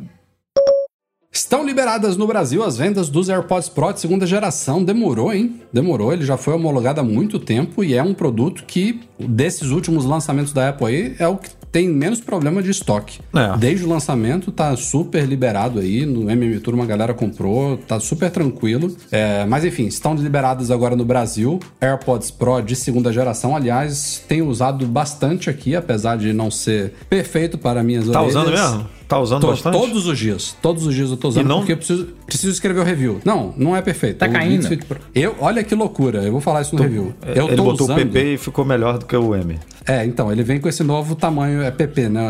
[1.36, 4.84] Estão liberadas no Brasil as vendas dos AirPods Pro de segunda geração.
[4.84, 5.62] Demorou, hein?
[5.74, 6.14] Demorou.
[6.14, 10.54] Ele já foi homologado há muito tempo e é um produto que, desses últimos lançamentos
[10.54, 13.20] da Apple aí, é o que tem menos problema de estoque.
[13.36, 13.58] É.
[13.58, 16.06] Desde o lançamento, tá super liberado aí.
[16.06, 18.96] No MM Tour, uma galera comprou, tá super tranquilo.
[19.12, 21.60] É, mas enfim, estão liberadas agora no Brasil.
[21.82, 23.56] AirPods Pro de segunda geração.
[23.56, 28.36] Aliás, tenho usado bastante aqui, apesar de não ser perfeito para minhas Tá orelhas.
[28.44, 28.90] usando mesmo?
[29.08, 29.78] Tá usando Tô- bastante?
[29.78, 30.56] todos os dias.
[30.62, 33.20] Todos os dias eu tô usando E não- porque eu preciso, preciso escrever o review.
[33.26, 34.18] Não, não é perfeito.
[34.20, 34.68] Tá O caindo.
[34.88, 36.24] Pro- Eu, olha que loucura.
[36.24, 37.14] Eu vou falar isso no review.
[37.36, 37.98] Eu Ele tô botou usando.
[37.98, 39.60] o PP e ficou melhor do que o M.
[39.86, 42.22] É, então, ele vem com esse novo tamanho, é PP, né?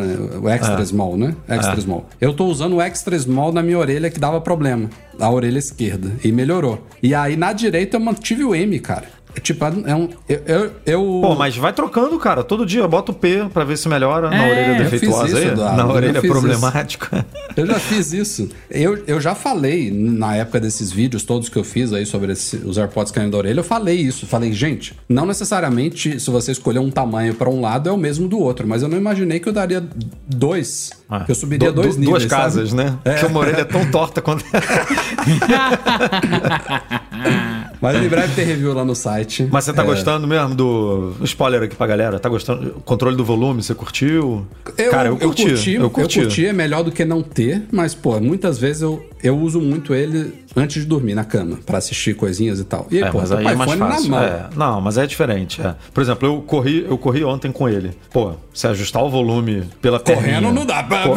[0.42, 1.36] O Extra Small, né?
[1.48, 2.10] Extra Small.
[2.20, 4.90] Eu tô usando o Extra Small na minha orelha que dava problema.
[5.20, 6.12] A orelha esquerda.
[6.24, 6.86] E melhorou.
[7.02, 9.06] E aí na direita eu mantive o M, cara.
[9.36, 10.10] É Tipo, é um.
[10.30, 10.42] Eu.
[10.46, 12.44] eu, eu- Pô, mas vai trocando, cara.
[12.44, 15.28] Todo dia bota o P pra ver se melhora na É, orelha eu fiz defeituosa
[15.28, 15.48] isso, aí.
[15.48, 17.26] Eduardo, Na eu orelha fiz problemática.
[17.58, 18.50] Eu já fiz isso.
[18.70, 22.58] Eu, eu já falei, na época desses vídeos todos que eu fiz aí sobre esse-
[22.58, 24.26] os AirPods caindo da orelha, eu falei isso.
[24.28, 28.28] Falei, gente, não necessariamente se você escolher um tamanho para um lado é o mesmo
[28.28, 29.84] do outro, mas eu não imaginei que eu daria
[30.28, 30.92] dois.
[31.10, 32.20] Ah, que eu subiria du- dois du- níveis.
[32.20, 32.84] Duas casas, sabe?
[32.84, 32.98] né?
[33.04, 34.44] Porque uma orelha é tão torta quanto.
[37.84, 39.48] Mas em breve tem review lá no site.
[39.52, 41.14] Mas você tá É, gostando mesmo do.
[41.24, 42.18] Spoiler aqui pra galera.
[42.20, 42.72] Tá gostando?
[42.86, 44.48] Controle do volume, você curtiu?
[44.78, 45.74] Eu, Cara, eu curti.
[45.74, 46.46] eu curti.
[46.46, 50.34] é melhor do que não ter, mas, pô, muitas vezes eu, eu uso muito ele
[50.56, 52.88] antes de dormir na cama, pra assistir coisinhas e tal.
[52.92, 54.16] E aí, É, pô, mas tô aí é mais fácil.
[54.16, 55.62] É, não, mas é diferente.
[55.62, 55.76] é.
[55.94, 57.92] Por exemplo, eu corri, eu corri ontem com ele.
[58.12, 60.84] Pô, se ajustar o volume pela correndo Correndo não dá.
[60.84, 61.16] Pô,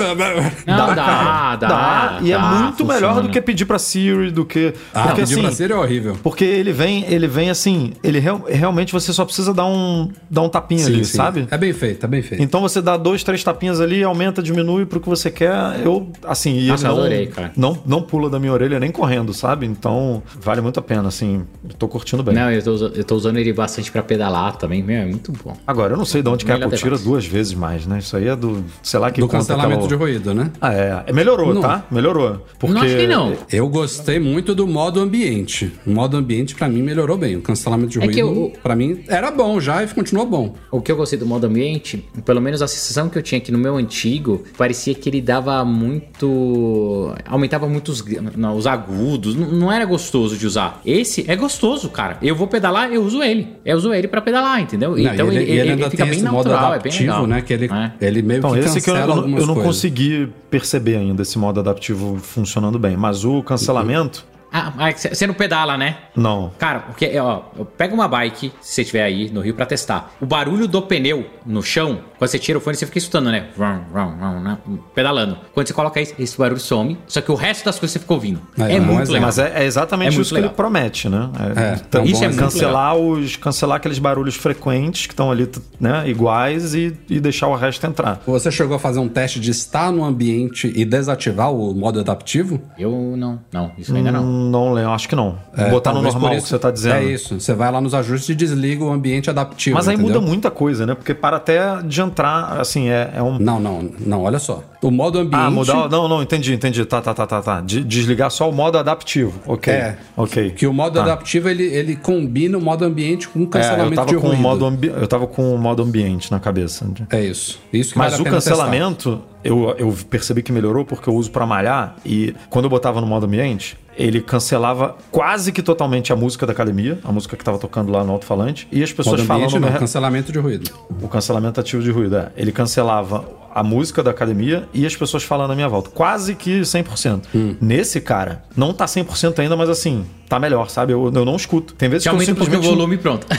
[0.66, 1.56] Não, dá, cara.
[1.56, 3.22] dá, E é dá, muito melhor funciona.
[3.22, 4.72] do que pedir pra Siri, do que.
[4.94, 5.42] Ah, porque pedir assim.
[5.42, 6.16] pra ser é horrível.
[6.22, 10.42] Porque ele vem, ele vem assim, ele real- realmente você só precisa dar um, dar
[10.42, 11.16] um tapinha Sim, ali, sim.
[11.16, 11.46] sabe?
[11.50, 12.42] É bem feito, é bem feito.
[12.42, 15.54] Então você dá dois, três tapinhas ali, aumenta, diminui pro que você quer.
[15.84, 17.52] Eu, assim, e Nossa, ele não, adorei, cara.
[17.56, 19.66] não, não pula da minha orelha nem correndo, sabe?
[19.66, 21.44] Então vale muito a pena, assim.
[21.68, 22.34] Eu tô curtindo bem.
[22.34, 25.56] Não, eu tô, eu tô usando ele bastante pra pedalar também, meu, é muito bom.
[25.66, 27.98] Agora, eu não sei de onde que a Apple tira duas vezes mais, né?
[27.98, 30.50] Isso aí é do, sei lá que do cancelamento aquela- de ruído, né?
[30.60, 31.04] Ah, é.
[31.06, 31.60] É, Melhorou, Não.
[31.60, 31.84] tá?
[31.90, 32.44] Melhorou.
[32.58, 32.74] Porque...
[32.74, 33.34] Não acho que não.
[33.50, 35.72] Eu gostei muito do modo ambiente.
[35.86, 37.36] O modo ambiente, pra mim, melhorou bem.
[37.36, 40.54] O cancelamento de É que ruído, eu- pra mim, era bom já e continuou bom.
[40.70, 43.50] O que eu gostei do modo ambiente, pelo menos a sensação que eu tinha aqui
[43.50, 47.14] no meu antigo, parecia que ele dava muito.
[47.26, 48.04] aumentava muito os,
[48.36, 49.15] não, os agudos.
[49.18, 50.80] Não, não era gostoso de usar.
[50.84, 52.18] Esse é gostoso, cara.
[52.22, 53.48] Eu vou pedalar, eu uso ele.
[53.64, 54.90] Eu uso ele pra pedalar, entendeu?
[54.90, 57.26] Não, então ele, e ele, ainda fica tem bem esse modo natural, é bem legal.
[57.26, 57.40] né?
[57.40, 57.92] Que ele, É.
[58.06, 59.62] ele meio Então, que esse que eu, eu não coisas.
[59.62, 62.96] consegui perceber ainda esse modo adaptivo funcionando bem.
[62.96, 65.96] Mas o cancelamento, Ah, mas você não pedala, né?
[66.14, 66.52] Não.
[66.58, 67.40] Cara, porque, é, ó,
[67.76, 70.12] pega uma bike, se você estiver aí no Rio pra testar.
[70.20, 73.48] O barulho do pneu no chão, quando você tira o fone, você fica escutando, né?
[73.56, 74.58] Vrum, vrum, vrum, né?
[74.94, 75.36] Pedalando.
[75.52, 78.14] Quando você coloca isso, esse barulho some, só que o resto das coisas você fica
[78.14, 78.40] ouvindo.
[78.58, 79.12] Aí, É, um muito exemplo.
[79.14, 79.26] legal.
[79.26, 80.54] Mas é, é exatamente É isso que ele legal.
[80.56, 81.28] promete, né?
[81.56, 85.50] É, então, é Isso é muito cancelar os cancelar aqueles barulhos frequentes que estão ali,
[85.78, 88.20] né, iguais e, e deixar o resto entrar.
[88.26, 92.60] Você chegou a fazer um teste de estar no ambiente e desativar o modo adaptivo?
[92.78, 94.12] Eu não, não, isso ainda.
[94.20, 95.36] Hum, Não lembro, acho que não.
[95.56, 96.96] É, Botar no normal por que você tá dizendo.
[96.96, 97.38] É isso.
[97.40, 99.76] Você vai lá nos ajustes e desliga o ambiente adaptivo.
[99.76, 100.14] Mas aí entendeu?
[100.20, 100.94] muda muita coisa, né?
[100.94, 103.38] Porque para até de entrar, assim, é, é um.
[103.38, 104.62] Não, não, não, olha só.
[104.82, 105.42] O modo ambiente.
[105.42, 105.88] Ah, mudar.
[105.88, 106.84] Não, não, entendi, entendi.
[106.84, 107.60] Tá, tá, tá, tá, tá.
[107.60, 109.40] De- desligar só o modo adaptivo.
[109.46, 109.72] Ok.
[109.72, 109.96] É.
[110.16, 110.50] Ok.
[110.50, 111.02] Que o modo Tá.
[111.02, 114.40] adaptivo ele, ele combina o modo ambiente com o É, eu cancelamento de com ruído.
[114.42, 114.88] modo ambi...
[114.88, 116.86] eu tava com o modo ambiente na cabeça.
[117.10, 117.58] É isso.
[117.72, 121.96] Isso que Mas o cancelamento, eu, eu percebi que melhorou porque eu uso pra malhar
[122.04, 126.52] e quando eu botava no modo ambiente, ele cancelava quase que totalmente a música da
[126.52, 129.58] academia, a música que tava tocando lá no alto-falante, e as pessoas falando.
[129.60, 130.70] não, re- cancelamento de ruído.
[131.02, 132.30] O cancelamento ativo de ruído, é.
[132.36, 133.24] Ele cancelava
[133.56, 135.88] a música da academia e as pessoas falando à minha volta.
[135.88, 137.22] Quase que 100%.
[137.34, 137.56] Hum.
[137.58, 140.92] Nesse, cara, não tá 100% ainda, mas assim, tá melhor, sabe?
[140.92, 141.74] Eu, eu não escuto.
[141.74, 142.66] Tem vezes Você que eu simplesmente...
[142.66, 143.26] o volume pronto.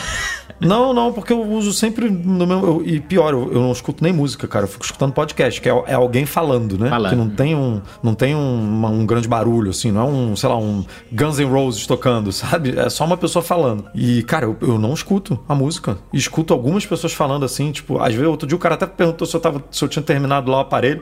[0.60, 2.58] Não, não, porque eu uso sempre no meu.
[2.66, 4.66] eu- e pior, eu, eu não escuto nem música, cara.
[4.66, 6.90] Eu fico escutando podcast, que é, é alguém falando, né?
[6.90, 7.10] Falando.
[7.12, 10.50] Que não tem um, não tem um, um grande barulho, assim, não é um, sei
[10.50, 12.78] lá, um Guns N' Roses tocando, sabe?
[12.78, 13.86] É só uma pessoa falando.
[13.94, 15.98] E, cara, eu, eu não escuto a música.
[16.12, 19.36] Escuto algumas pessoas falando assim, tipo, às vezes, outro dia o cara até perguntou se
[19.36, 21.02] eu, tava, se eu tinha terminado lá o aparelho.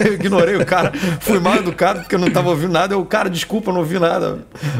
[0.00, 2.94] eu ignorei o cara, fui mal educado porque eu não tava ouvindo nada.
[2.94, 4.38] Eu, cara, desculpa, eu não ouvi nada.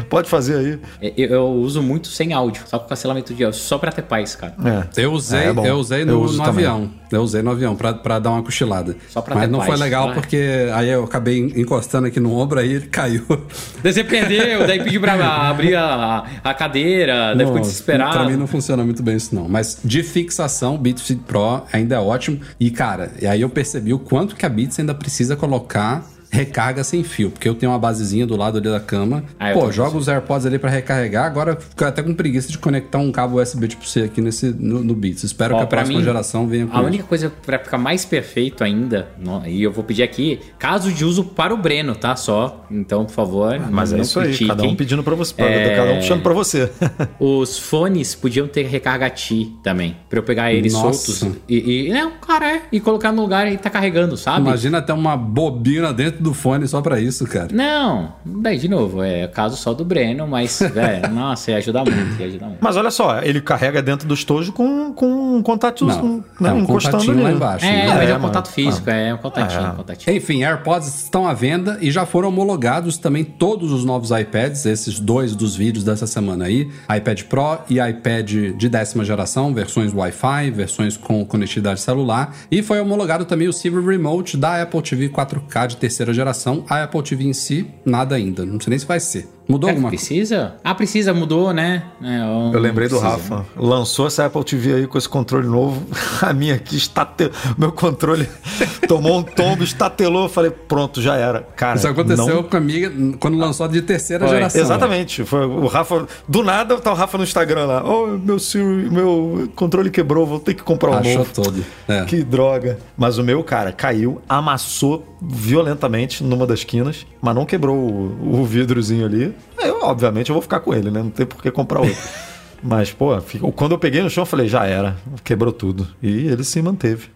[0.09, 1.11] Pode fazer aí.
[1.17, 4.35] Eu, eu uso muito sem áudio, só com cancelamento de áudio, só pra ter paz,
[4.35, 4.53] cara.
[4.95, 5.01] É.
[5.03, 5.65] Eu usei, É, bom.
[5.65, 6.89] eu usei Eu no, uso no avião.
[7.15, 8.95] Eu usei no avião pra, pra dar uma cochilada.
[9.09, 10.13] Só pra Mas não paz, foi legal né?
[10.13, 13.23] porque aí eu acabei encostando aqui no ombro, aí ele caiu.
[13.83, 15.13] Daí você perdeu, daí pediu pra
[15.49, 18.13] abrir a, a cadeira, daí ficou desesperado.
[18.13, 19.49] Pra mim não funciona muito bem isso não.
[19.49, 22.39] Mas de fixação, o Beats Fit Pro ainda é ótimo.
[22.59, 26.83] E cara, e aí eu percebi o quanto que a Beats ainda precisa colocar recarga
[26.83, 29.23] sem fio, porque eu tenho uma basezinha do lado ali da cama.
[29.39, 32.97] Ah, Pô, jogo os AirPods ali pra recarregar, agora fico até com preguiça de conectar
[32.97, 35.23] um cabo USB tipo C aqui nesse no, no Beats.
[35.23, 36.87] Espero Ó, que a próxima mim, geração venha com A isso.
[36.87, 41.05] única coisa pra ficar mais perfeito ainda, no- e eu vou pedir aqui, caso de
[41.05, 42.15] uso para o Breno, tá?
[42.15, 42.65] Só.
[42.71, 44.47] Então, por favor, Mas é não isso aí, critiquem.
[44.47, 45.75] cada um pedindo pra você, É.
[45.75, 46.71] cada um puxando pra você.
[47.19, 51.11] Os fones podiam ter recarga Ti também, pra eu pegar eles Nossa.
[51.11, 54.39] soltos e, e não, cara, é, e colocar no lugar e tá carregando, sabe?
[54.47, 57.49] Imagina até uma bobina dentro do fone só pra isso, cara.
[57.51, 62.19] Não, daí de novo, é caso só do Breno, mas, velho, nossa, ia ajudar muito,
[62.19, 62.59] ia ajudar muito.
[62.61, 66.53] Mas olha só, ele carrega dentro do estojo com, com um contato Não, né, é
[66.53, 67.23] um encostando contatinho ali.
[67.23, 67.65] lá embaixo.
[67.65, 67.87] É, né?
[67.87, 69.69] mas é, É, um contato físico, é um contatinho, É.
[69.69, 70.15] um contatinho.
[70.17, 74.99] Enfim, AirPods estão à venda e já foram homologados também todos os novos iPads, esses
[74.99, 80.51] dois dos vídeos dessa semana aí, iPad Pro e iPad de décima geração, versões Wi-Fi,
[80.51, 85.67] versões com conectividade celular, e foi homologado também o Silver Remote da Apple TV 4K
[85.67, 86.65] de terceira geração.
[86.69, 89.27] A Apple TV em si, nada ainda, não sei nem se vai ser.
[89.47, 90.05] Mudou Será que alguma coisa?
[90.05, 90.55] precisa?
[90.63, 91.83] Ah, precisa, mudou, né?
[92.01, 92.21] É,
[92.55, 92.97] Eu lembrei do.
[92.97, 93.45] Rafa.
[93.57, 95.83] Lançou essa Apple TV aí com esse controle novo.
[96.21, 97.29] A minha aqui estate...
[97.57, 98.27] Meu controle
[98.87, 100.23] tomou um tombo, estatelou.
[100.23, 101.41] Eu falei, pronto, já era.
[101.55, 104.35] Cara, Isso aconteceu não- com a amiga quando lançou de terceira Foi.
[104.37, 104.61] geração.
[104.61, 105.23] Exatamente.
[105.25, 106.07] Foi o Rafa.
[106.27, 107.83] Do nada tá o Rafa no Instagram lá.
[107.85, 111.33] Oh, meu Siri, meu controle quebrou, vou ter que comprar um Achou novo.
[111.33, 111.65] todo.
[111.87, 112.05] É.
[112.05, 112.77] Que droga.
[112.97, 118.45] Mas o meu, cara, caiu, amassou violentamente numa das quinas, mas não quebrou o, o
[118.45, 119.32] vidrozinho ali.
[119.57, 121.01] Eu, obviamente, eu vou ficar com ele, né?
[121.01, 121.95] Não tem por que comprar outro.
[122.61, 123.09] mas, pô,
[123.55, 124.97] quando eu peguei no chão, eu falei, já era.
[125.23, 125.87] Quebrou tudo.
[126.01, 127.09] E ele se manteve.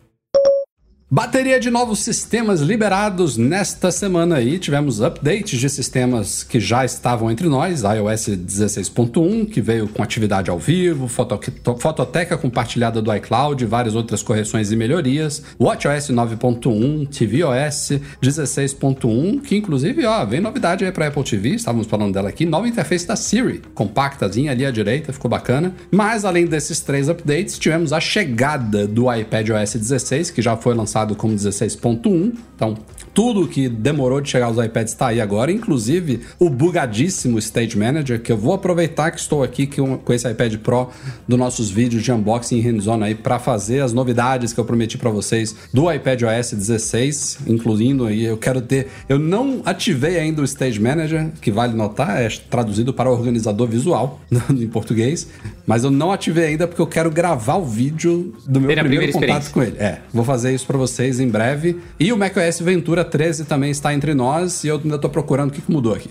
[1.10, 4.60] Bateria de novos sistemas liberados nesta semana aí.
[4.60, 7.84] Tivemos updates de sistemas que já estavam entre nós.
[7.84, 11.40] iOS 16.1, que veio com atividade ao vivo, foto-
[11.80, 15.42] fototeca compartilhada do iCloud, várias outras correções e melhorias.
[15.58, 22.14] WatchOS 9.1, tvOS 16.1, que inclusive, ó, vem novidade aí para Apple TV, estávamos falando
[22.16, 22.46] dela aqui.
[22.46, 25.74] Nova interface da Siri, compactazinha ali à direita, ficou bacana.
[25.90, 30.97] Mas além desses três updates, tivemos a chegada do iPadOS 16, que já foi lançado
[31.16, 32.34] como 16.1.
[32.56, 32.76] Então,
[33.14, 38.22] tudo que demorou de chegar aos iPads está aí agora, inclusive o bugadíssimo Stage Manager,
[38.22, 40.90] que eu vou aproveitar que estou aqui com esse iPad Pro
[41.28, 44.98] dos nossos vídeos de unboxing e hands-on aí para fazer as novidades que eu prometi
[44.98, 50.46] para vocês do iPadOS 16, incluindo aí, eu quero ter, eu não ativei ainda o
[50.46, 55.28] Stage Manager, que vale notar, é traduzido para organizador visual em português,
[55.66, 59.52] mas eu não ativei ainda porque eu quero gravar o vídeo do meu primeiro contato
[59.52, 59.78] com ele.
[59.80, 60.87] É, vou fazer isso pra vocês
[61.20, 61.78] em breve.
[62.00, 65.54] E o macOS Ventura 13 também está entre nós e eu ainda tô procurando o
[65.54, 66.10] que, que mudou aqui.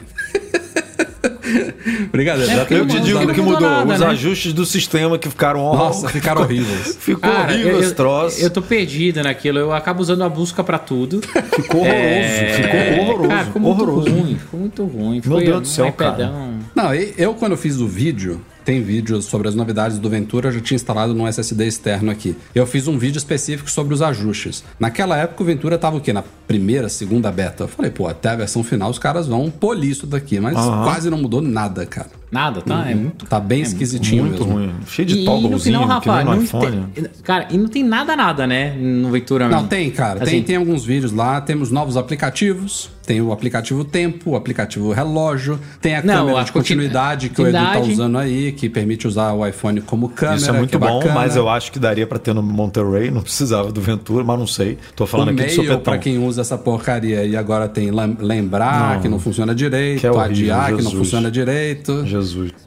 [2.12, 3.70] Brincadeira, já tem Eu te digo usando que mudou mudou.
[3.70, 4.07] nada, Os né?
[4.09, 6.97] ajustes do sistema que ficaram Nossa, ficaram horríveis.
[7.01, 8.41] Ficou Cara, horrível eu, esse troço.
[8.41, 9.59] eu, eu tô perdido naquilo.
[9.59, 11.20] Eu acabo usando a busca pra tudo.
[11.20, 11.95] Ficou horroroso.
[11.95, 13.29] É, Ficou horroroso.
[13.29, 14.11] Cara, ficou muito horroroso.
[14.11, 14.37] ruim.
[14.39, 15.22] Ficou muito ruim.
[15.24, 16.55] Meu Deus do um céu, iPadão.
[16.74, 20.61] Não, eu quando fiz o vídeo, tem vídeos sobre as novidades do Ventura, eu já
[20.61, 22.37] tinha instalado no SSD externo aqui.
[22.53, 24.64] Eu fiz um vídeo específico sobre os ajustes.
[24.79, 26.12] Naquela época o Ventura tava o quê?
[26.12, 27.62] Na primeira, segunda beta.
[27.62, 30.83] Eu falei, pô, até a versão final os caras vão polir isso daqui, mas Aham.
[30.83, 32.11] quase não mudou nada, cara.
[32.31, 32.91] Nada, tá?
[32.91, 34.53] É muito Tá bem esquisitinho Muito mesmo.
[34.55, 34.72] ruim.
[34.89, 36.87] Cheio de E, e no togglezinho, final, que Rafa, no não iPhone.
[36.95, 38.74] tem, cara, e não tem nada, nada, né?
[38.77, 40.22] No Ventura Não, tem, cara.
[40.22, 41.41] Assim, Tem, tem alguns vídeos lá.
[41.41, 42.91] Temos novos aplicativos.
[43.07, 45.61] Tem o aplicativo Tempo, o aplicativo Relógio.
[45.81, 49.07] Tem a Não, câmera a de continuidade que o Edu tá usando aí, que permite
[49.07, 50.37] usar o iPhone como câmera.
[50.39, 51.14] Isso é muito que bom, bacana.
[51.14, 54.47] mas eu acho que daria pra ter no Monterey, não precisava do Ventura, mas não
[54.49, 54.77] sei.
[54.97, 55.81] Tô falando o aqui de mail, supetão.
[55.81, 59.03] pra quem usa essa porcaria e agora tem lem- lembrar Não.
[59.03, 60.95] que não funciona direito, Que é horrível, adiar que não Jesus.
[60.99, 62.05] funciona direito.
[62.05, 62.16] Jesus.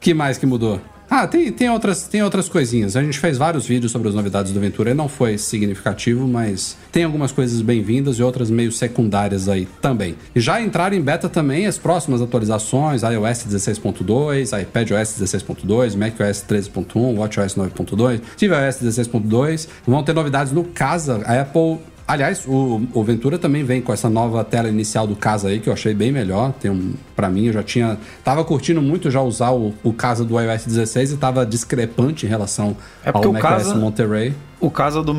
[0.00, 0.80] Que mais que mudou?
[1.10, 2.94] Ah, tem, tem, outras, tem outras coisinhas.
[2.94, 6.76] A gente fez vários vídeos sobre as novidades do Ventura e não foi significativo, mas
[6.92, 10.14] tem algumas coisas bem-vindas e outras meio secundárias aí também.
[10.36, 17.18] E já entraram em beta também as próximas atualizações: iOS 16.2, iPadOS 16.2, macOS 13.1,
[17.18, 19.66] WatchOS 9.2, tvOS 16.2.
[19.84, 21.22] Vão ter novidades no Casa.
[21.24, 21.78] A Apple
[22.12, 25.68] Aliás, o, o Ventura também vem com essa nova tela inicial do Casa aí, que
[25.68, 26.52] eu achei bem melhor.
[26.60, 27.96] Tem um, pra mim, eu já tinha.
[28.24, 32.28] Tava curtindo muito já usar o, o Casa do iOS 16 e tava discrepante em
[32.28, 34.34] relação É ao o macOS Casa- Monterey.
[34.60, 35.14] O caso do,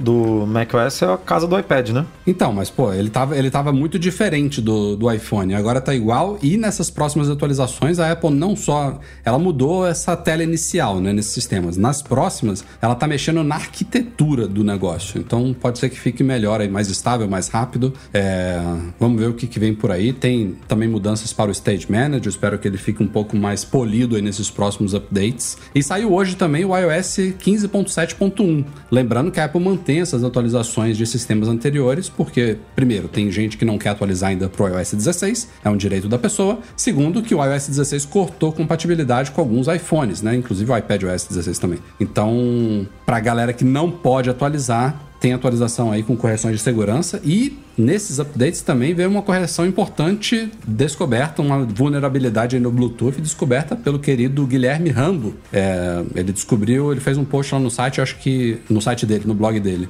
[0.00, 2.06] do macOS é a casa do iPad, né?
[2.26, 5.54] Então, mas pô, ele tava, ele tava muito diferente do, do iPhone.
[5.54, 6.38] Agora tá igual.
[6.42, 8.98] E nessas próximas atualizações, a Apple não só.
[9.22, 11.76] Ela mudou essa tela inicial, né, nesses sistemas.
[11.76, 15.20] Nas próximas, ela tá mexendo na arquitetura do negócio.
[15.20, 17.92] Então pode ser que fique melhor aí, mais estável, mais rápido.
[18.14, 18.62] É,
[18.98, 20.12] vamos ver o que, que vem por aí.
[20.12, 22.28] Tem também mudanças para o Stage Manager.
[22.28, 25.58] Espero que ele fique um pouco mais polido aí nesses próximos updates.
[25.74, 28.64] E saiu hoje também o iOS 15.7.1.
[28.90, 33.64] Lembrando que a Apple mantém essas atualizações de sistemas anteriores, porque, primeiro, tem gente que
[33.64, 36.58] não quer atualizar ainda para o iOS 16, é um direito da pessoa.
[36.76, 40.34] Segundo, que o iOS 16 cortou compatibilidade com alguns iPhones, né?
[40.36, 41.78] Inclusive o iPad OS 16 também.
[41.98, 47.20] Então, para a galera que não pode atualizar, tem atualização aí com correções de segurança
[47.24, 53.98] e nesses updates também veio uma correção importante descoberta, uma vulnerabilidade no Bluetooth descoberta pelo
[53.98, 55.34] querido Guilherme Rambo.
[55.52, 59.24] É, ele descobriu, ele fez um post lá no site, acho que no site dele,
[59.26, 59.88] no blog dele.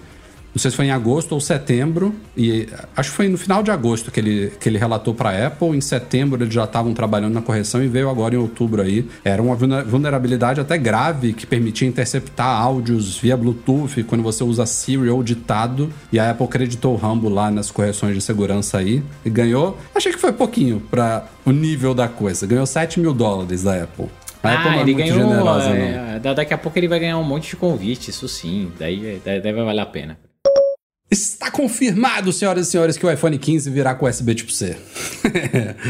[0.57, 3.71] Não sei se foi em agosto ou setembro, e acho que foi no final de
[3.71, 5.69] agosto que ele, que ele relatou para a Apple.
[5.77, 9.07] Em setembro eles já estavam trabalhando na correção e veio agora em outubro aí.
[9.23, 14.65] Era uma vulner- vulnerabilidade até grave que permitia interceptar áudios via Bluetooth quando você usa
[14.65, 15.91] Siri ou ditado.
[16.11, 19.77] E a Apple acreditou o Rambo lá nas correções de segurança aí e ganhou.
[19.95, 22.47] Achei que foi pouquinho para o nível da coisa.
[22.47, 24.07] Ganhou 7 mil dólares da Apple.
[24.43, 25.29] A Apple Ah, não é ele muito ganhou.
[25.29, 28.71] generosa, é, da- daqui a pouco ele vai ganhar um monte de convite, isso sim.
[28.79, 30.17] Daí, daí, daí vai valer a pena.
[31.09, 34.77] Está confirmado, senhoras e senhores, que o iPhone 15 virá com USB tipo C.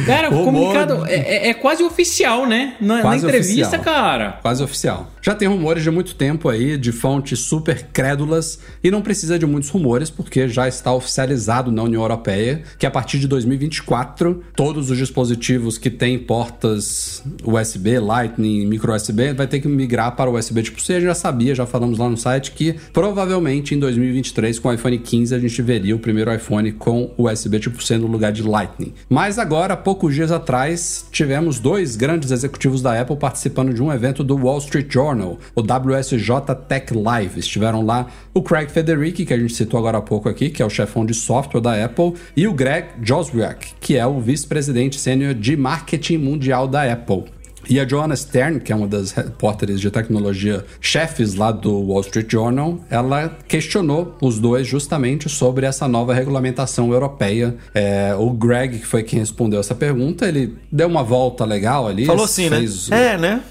[0.07, 2.77] Cara, o comunicado é, é- é quase oficial, né?
[2.81, 3.83] Na, na entrevista, oficial.
[3.83, 4.39] cara.
[4.43, 5.11] Quase oficial.
[5.27, 9.45] Já tem rumores de muito tempo aí, de fontes super crédulas, e não precisa de
[9.45, 14.89] muitos rumores, porque já está oficializado na União Europeia que a partir de 2024, todos
[14.89, 20.39] os dispositivos que têm portas USB, Lightning, micro USB, vai ter que migrar para o
[20.39, 20.93] USB tipo C.
[20.93, 24.73] A gente já sabia, já falamos lá no site, que provavelmente em 2023, com o
[24.73, 28.45] iPhone 15, a gente veria o primeiro iPhone com USB tipo C no lugar de
[28.45, 28.95] Lightning.
[29.09, 34.23] Mas agora, poucos dias atrás, tivemos dois grandes executivos da Apple participando de um evento
[34.23, 37.39] do Wall Street Journal, o WSJ Tech Live.
[37.41, 40.67] Estiveram lá o Craig Federici, que a gente citou agora há pouco aqui, que é
[40.67, 45.35] o chefão de software da Apple, e o Greg Joswiak, que é o vice-presidente sênior
[45.35, 47.25] de marketing mundial da Apple.
[47.69, 52.01] E a Joanna Stern, que é uma das repórteres de tecnologia chefes lá do Wall
[52.03, 57.57] Street Journal, ela questionou os dois justamente sobre essa nova regulamentação europeia.
[57.75, 62.05] É, o Greg, que foi quem respondeu essa pergunta, ele deu uma volta legal ali.
[62.07, 62.59] Falou assim, né?
[62.59, 63.43] fez- É, né?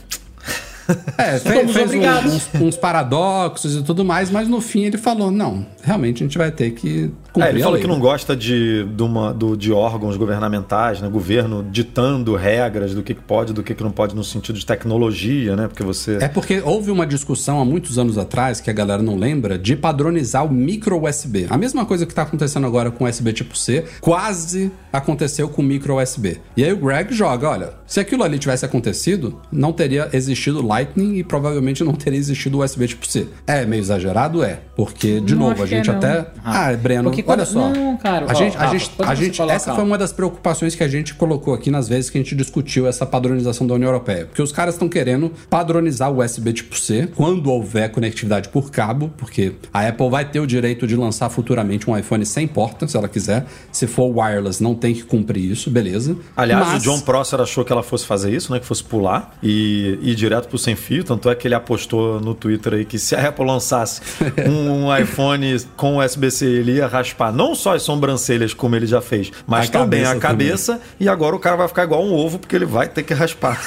[1.18, 5.66] é, fez, fez uns, uns paradoxos e tudo mais, mas no fim ele falou: não,
[5.84, 7.82] realmente a gente vai ter que cumprir É, ele a falou lei.
[7.82, 11.10] que não gosta de, de, uma, do- de órgãos governamentais, né?
[11.10, 14.66] Governo ditando regras do que pode e do que que não pode no sentido de
[14.66, 15.68] tecnologia, né?
[15.68, 16.18] Porque você.
[16.22, 19.76] É porque houve uma discussão há muitos anos atrás, que a galera não lembra, de
[19.76, 21.48] padronizar o micro USB.
[21.50, 25.66] A mesma coisa que está acontecendo agora com USB tipo C, quase aconteceu com o
[25.66, 26.40] micro USB.
[26.56, 31.16] E aí o Greg joga, olha, se aquilo ali tivesse acontecido, não teria existido Lightning
[31.16, 33.28] e provavelmente não teria existido o USB tipo C.
[33.48, 34.44] É meio exagerado?
[34.44, 34.60] É.
[34.76, 36.26] Porque, de Não novo, a gente é, até.
[36.44, 37.70] Ah, Ah, Breno, porque olha quando- só.
[37.70, 40.76] não, cara, a ó, gente, a gente, quando a gente, essa foi uma das preocupações
[40.76, 43.88] que a gente colocou aqui nas vezes que a gente discutiu essa padronização da União
[43.90, 44.26] Europeia.
[44.26, 49.12] Porque os caras estão querendo padronizar o USB tipo C quando houver conectividade por cabo,
[49.18, 52.98] porque a Apple vai ter o direito de lançar futuramente um iPhone sem porta, se
[52.98, 53.46] ela quiser.
[53.72, 56.16] Se for wireless, não tem que cumprir isso, beleza.
[56.36, 58.60] Aliás, Mas- o John Prosser achou que ela fosse fazer isso, né?
[58.60, 61.04] Que fosse pular e ir direto pro sem fio.
[61.04, 64.02] Tanto é que ele apostou no Twitter aí que se a Apple lançasse
[64.48, 69.02] um, um iPhone com USB-C, ele ia raspar não só as sobrancelhas, como ele já
[69.02, 70.82] fez, mas A também cabeça a cabeça.
[71.00, 73.60] E agora o cara vai ficar igual um ovo, porque ele vai ter que raspar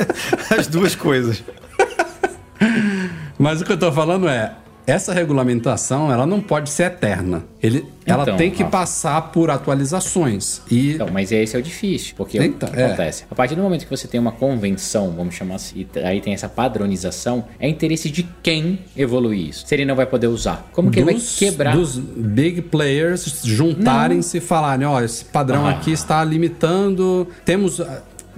[0.56, 1.42] as duas coisas.
[3.38, 4.52] Mas o que eu tô falando é,
[4.86, 7.44] essa regulamentação, ela não pode ser eterna.
[7.62, 8.78] Ele, ela Então, tem que Rafa.
[8.78, 10.60] passar por atualizações.
[10.70, 12.86] E Então, mas esse é o difícil, porque Então, o que é.
[12.86, 13.24] acontece?
[13.30, 16.34] A partir do momento que você tem uma convenção, vamos chamar assim, e aí tem
[16.34, 19.66] essa padronização, é interesse de quem evoluir isso.
[19.66, 20.68] Se ele não vai poder usar.
[20.72, 21.74] Como que ele vai dos, quebrar?
[21.76, 25.70] dos big players juntarem-se e falarem, ó, esse padrão Ah.
[25.70, 27.80] aqui está limitando, temos...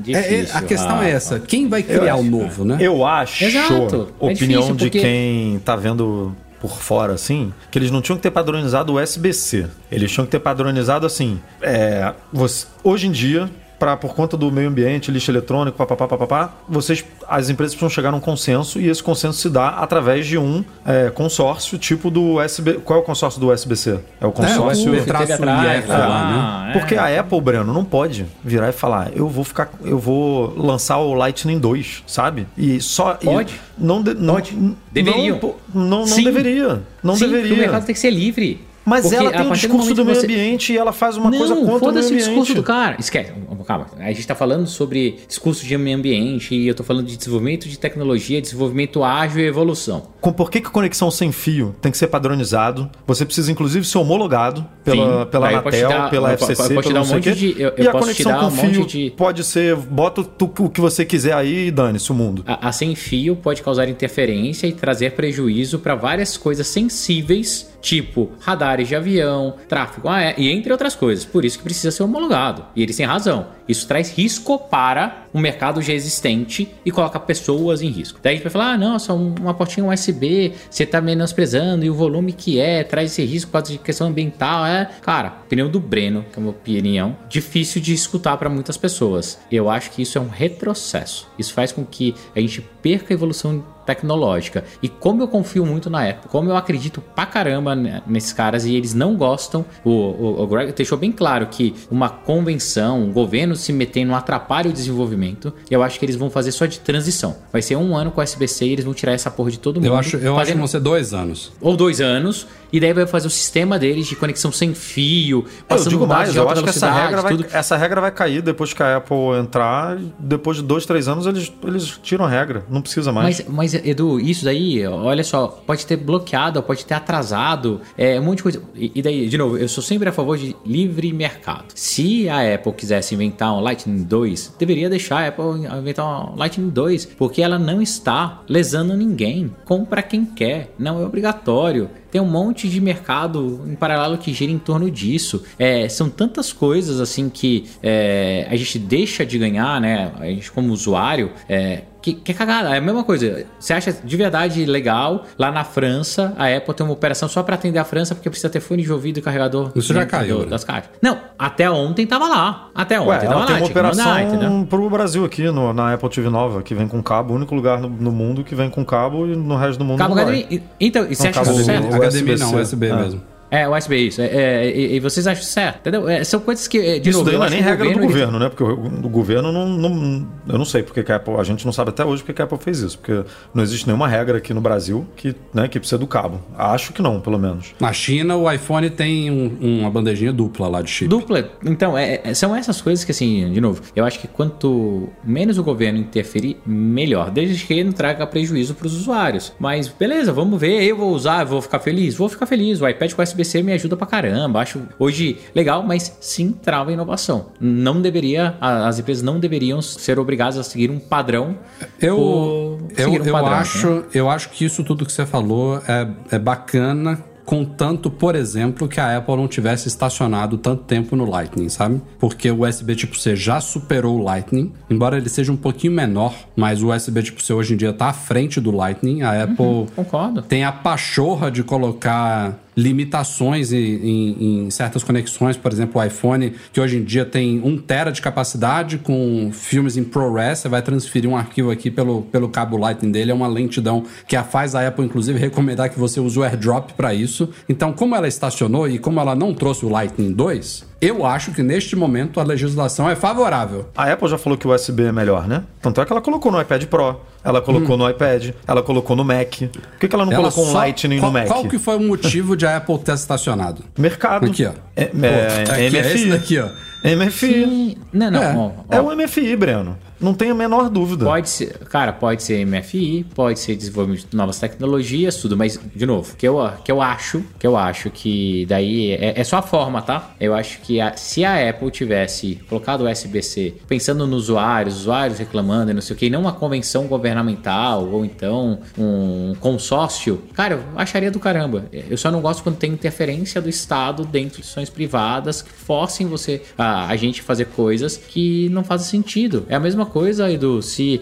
[0.08, 1.08] é- é- Difícil, a questão é Rafa.
[1.08, 2.78] essa, quem vai criar o novo, né?
[2.80, 4.12] Eu acho, Exato.
[4.20, 8.16] É opinião difícil, de porque- quem tá vendo por fora, assim, que eles não tinham
[8.16, 9.66] que ter padronizado o USB-C.
[9.92, 14.50] Eles tinham que ter padronizado, assim, é, você- hoje em dia, pra, por conta do
[14.50, 19.02] meio ambiente, lixo eletrônico, papapá, papapá, vocês, as empresas precisam chegar num consenso e esse
[19.02, 22.74] consenso se dá através de um é, consórcio tipo do USB...
[22.84, 23.90] Qual é o consórcio do USB-C?
[24.20, 24.82] É o É, o consórcio...
[24.84, 26.70] USB teve traço atrás, IF lá, ah, né?
[26.70, 26.78] é.
[26.78, 30.98] Porque a Apple, Breno, não pode virar e falar, eu vou ficar, eu vou lançar
[30.98, 32.46] o Lightning 2, sabe?
[32.56, 33.60] E só e Pode.
[33.78, 34.54] não de- não- Pode.
[34.54, 35.38] não- Deveriam.
[35.38, 36.24] pô, Não, não, Sim.
[36.24, 36.82] deveria.
[37.02, 37.54] Não Sim, deveria.
[37.54, 38.60] O mercado tem que ser livre.
[38.86, 41.16] Mas Porque ela a tem um discurso do, momento meio você- ambiente e ela faz
[41.16, 42.26] uma não, coisa contra o meio foda-se o ambiente.
[42.28, 42.96] discurso do cara.
[43.00, 43.32] Esquece,
[43.66, 43.86] calma.
[43.98, 47.68] A gente tá falando sobre discurso de meio ambiente e eu tô falando de desenvolvimento
[47.68, 50.04] de tecnologia, desenvolvimento ágil e evolução.
[50.20, 52.88] Com por que, que conexão sem fio tem que ser padronizado?
[53.08, 55.30] Você precisa, inclusive, ser homologado pela, Sim.
[55.30, 57.92] pela Anatel, dar- pela eu FCC, eu pelo um monte de- eu- e eu a
[57.92, 61.66] posso te conexão com um fio de- pode ser, bota o que você quiser aí
[61.66, 62.44] e dane-se o mundo.
[62.46, 68.30] A, a sem fio pode causar interferência e trazer prejuízo para várias coisas sensíveis, tipo
[68.76, 71.24] radares de avião, tráfego aéreo e entre outras coisas.
[71.24, 72.64] Por isso que precisa ser homologado.
[72.76, 73.48] E eles têm razão.
[73.66, 78.18] Isso traz risco para um mercado já existente e coloca pessoas em risco.
[78.22, 81.84] Daí a gente vai falar: ah, não, só um- uma portinha USB, você está menosprezando
[81.84, 84.64] e o volume que é, traz esse risco por causa de questão ambiental.
[84.64, 89.38] É, cara, opinião do Breno, que é uma opinião difícil de escutar para muitas pessoas.
[89.52, 91.28] Eu acho que isso é um retrocesso.
[91.38, 94.64] Isso faz com que a gente perca a evolução tecnológica.
[94.82, 98.64] E como eu confio muito na Apple, como eu acredito pra caramba ne- nesses caras
[98.66, 103.12] e eles não gostam, o, o, o Greg deixou bem claro que uma convenção, um
[103.12, 105.25] governo se metendo atrapalha o desenvolvimento.
[105.70, 107.36] Eu acho que eles vão fazer só de transição.
[107.52, 109.76] Vai ser um ano com o SBC e eles vão tirar essa porra de todo
[109.76, 109.86] mundo.
[109.86, 111.52] Eu acho, eu acho que fazendo- vão ser dois anos.
[111.60, 115.64] ou dois anos, e daí vai fazer o sistema deles de conexão sem fio, Eu
[115.68, 117.46] passando digo dados mais, de eu alta acho que essa regra, vai, tudo.
[117.52, 119.98] essa regra vai cair depois que a Apple entrar.
[120.18, 122.64] Depois de dois, três anos, eles, eles tiram a regra.
[122.68, 123.44] Não precisa mais.
[123.46, 128.24] Mas, mas, Edu, isso daí, olha só, pode ter bloqueado, pode ter atrasado, é um
[128.24, 128.62] monte de coisa.
[128.74, 131.66] E, e daí, de novo, eu sou sempre a favor de livre mercado.
[131.74, 136.70] Se a Apple quisesse inventar um Lightning 2, deveria deixar a Apple inventar um Lightning
[136.70, 139.54] 2, porque ela não está lesando ninguém.
[139.64, 141.90] Compra quem quer, não é obrigatório.
[142.16, 145.44] Tem um monte de mercado em paralelo que gira em torno disso.
[145.58, 150.10] É, são tantas coisas assim que é, a gente deixa de ganhar, né?
[150.18, 152.68] A gente como usuário, é, que, que é cagada.
[152.74, 153.44] É a mesma coisa.
[153.58, 157.56] Você acha de verdade legal lá na França a Apple tem uma operação só para
[157.56, 160.44] atender a França porque precisa ter fone de ouvido e carregador Isso já caiu, do-
[160.44, 160.50] né?
[160.50, 160.90] das caixas?
[161.02, 162.68] Não, até ontem tava lá.
[162.74, 163.46] Até ontem Ué, tava lá.
[163.46, 164.66] tem uma mandar, operação entendeu?
[164.70, 167.80] pro Brasil aqui, no- na Apple TV Nova, que vem com cabo, o único lugar
[167.80, 170.22] no, no mundo que vem com cabo e no resto do mundo Cabo não.
[170.22, 170.62] HDMI.
[170.80, 171.86] Então, e você Não, acha cabo isso certo?
[171.92, 172.54] HDMI não.
[172.54, 172.96] USB Ah.
[172.96, 173.22] mesmo.
[173.50, 174.20] É, USB isso.
[174.20, 175.80] É, é, e, e vocês acham certo?
[175.80, 176.08] Entendeu?
[176.08, 176.78] É, são coisas que.
[176.78, 178.48] é, De Isso novo, daí eu não é nem regra do ele- governo, né?
[178.48, 178.72] Porque o,
[179.06, 181.34] o governo não, não- Eu não sei porque que a Apple.
[181.38, 182.98] A gente não sabe até hoje porque que a Apple fez isso.
[182.98, 183.24] Porque
[183.54, 186.40] não existe nenhuma regra aqui no Brasil que, né, que precisa do cabo.
[186.56, 187.74] Acho que não, pelo menos.
[187.80, 191.08] Na China, o iPhone tem um- uma bandejinha dupla lá de chip.
[191.08, 191.48] Dupla.
[191.64, 195.56] Então, é- é- são essas coisas que, assim, de novo, eu acho que quanto menos
[195.58, 197.30] o governo interferir, melhor.
[197.30, 199.52] Desde que não traga prejuízo para os usuários.
[199.58, 200.82] Mas, beleza, vamos ver.
[200.82, 202.14] Eu vou usar, vou ficar feliz?
[202.14, 202.80] Vou ficar feliz.
[202.80, 204.60] O iPad com USB-C me ajuda pra caramba.
[204.60, 207.46] Acho hoje legal, mas sim trava a inovação.
[207.60, 211.56] Não deveria, as empresas não deveriam ser obrigadas a seguir um padrão.
[212.00, 214.02] Eu, eu, um eu, padrão, acho, né?
[214.14, 218.98] eu acho que isso tudo que você falou é, é bacana contanto, por exemplo, que
[218.98, 222.02] a Apple não tivesse estacionado tanto tempo no Lightning, sabe?
[222.18, 226.34] Porque o USB tipo C já superou o Lightning, embora ele seja um pouquinho menor,
[226.56, 229.22] mas o USB tipo C hoje em dia tá à frente do Lightning.
[229.22, 230.42] A Apple Concordo.
[230.42, 236.52] tem a pachorra de colocar limitações em, em- em certas conexões, por exemplo, o iPhone,
[236.72, 240.82] que hoje em dia tem 1 tera de capacidade com filmes em ProRes, você vai
[240.82, 244.74] transferir um arquivo aqui pelo, pelo cabo Lightning dele, é uma lentidão que a faz
[244.74, 247.48] a Apple, inclusive, recomendar que você use o AirDrop para isso.
[247.68, 251.62] Então, como ela estacionou e como ela não trouxe o Lightning 2, eu acho que
[251.62, 253.88] neste momento a legislação é favorável.
[253.96, 255.62] A Apple já falou que o USB é melhor, né?
[255.82, 259.24] Tanto é que ela colocou no iPad Pro, ela colocou no iPad, ela colocou no
[259.24, 259.50] Mac.
[259.58, 261.46] Por que, que ela não Ela colocou um só- Lightning qual, no Mac?
[261.48, 263.84] Qual que foi o motivo de a Apple ter estacionado?
[263.98, 264.46] Mercado.
[264.46, 264.72] Aqui, ó.
[264.96, 265.96] É, Pô, é, aqui, é MFI.
[265.98, 266.68] esse daqui, ó.
[267.04, 267.30] MFI.
[267.64, 267.96] Sim.
[268.12, 268.42] Não, não.
[268.42, 268.56] É.
[268.56, 268.70] ó, ó.
[268.90, 269.96] É o MFI, Breno.
[270.20, 271.24] Não tem a menor dúvida.
[271.24, 276.06] Pode ser, cara, pode ser MFI, pode ser desenvolvimento de novas tecnologias, tudo, mas, de
[276.06, 279.62] novo, que eu, que eu acho, que eu acho que daí é, é só a
[279.62, 280.34] forma, tá?
[280.40, 285.38] Eu acho que a- se a Apple tivesse colocado o USB-C pensando nos usuários, usuários
[285.38, 290.74] reclamando e não sei o que, não uma convenção governamental ou então um consórcio, cara,
[290.74, 291.84] eu acharia do caramba.
[291.92, 296.26] Eu só não gosto quando tem interferência do Estado dentro de instituições privadas que forcem
[296.26, 299.64] você, a, a gente, fazer coisas que não fazem sentido.
[299.68, 301.20] É a mesma coisa, Edu, se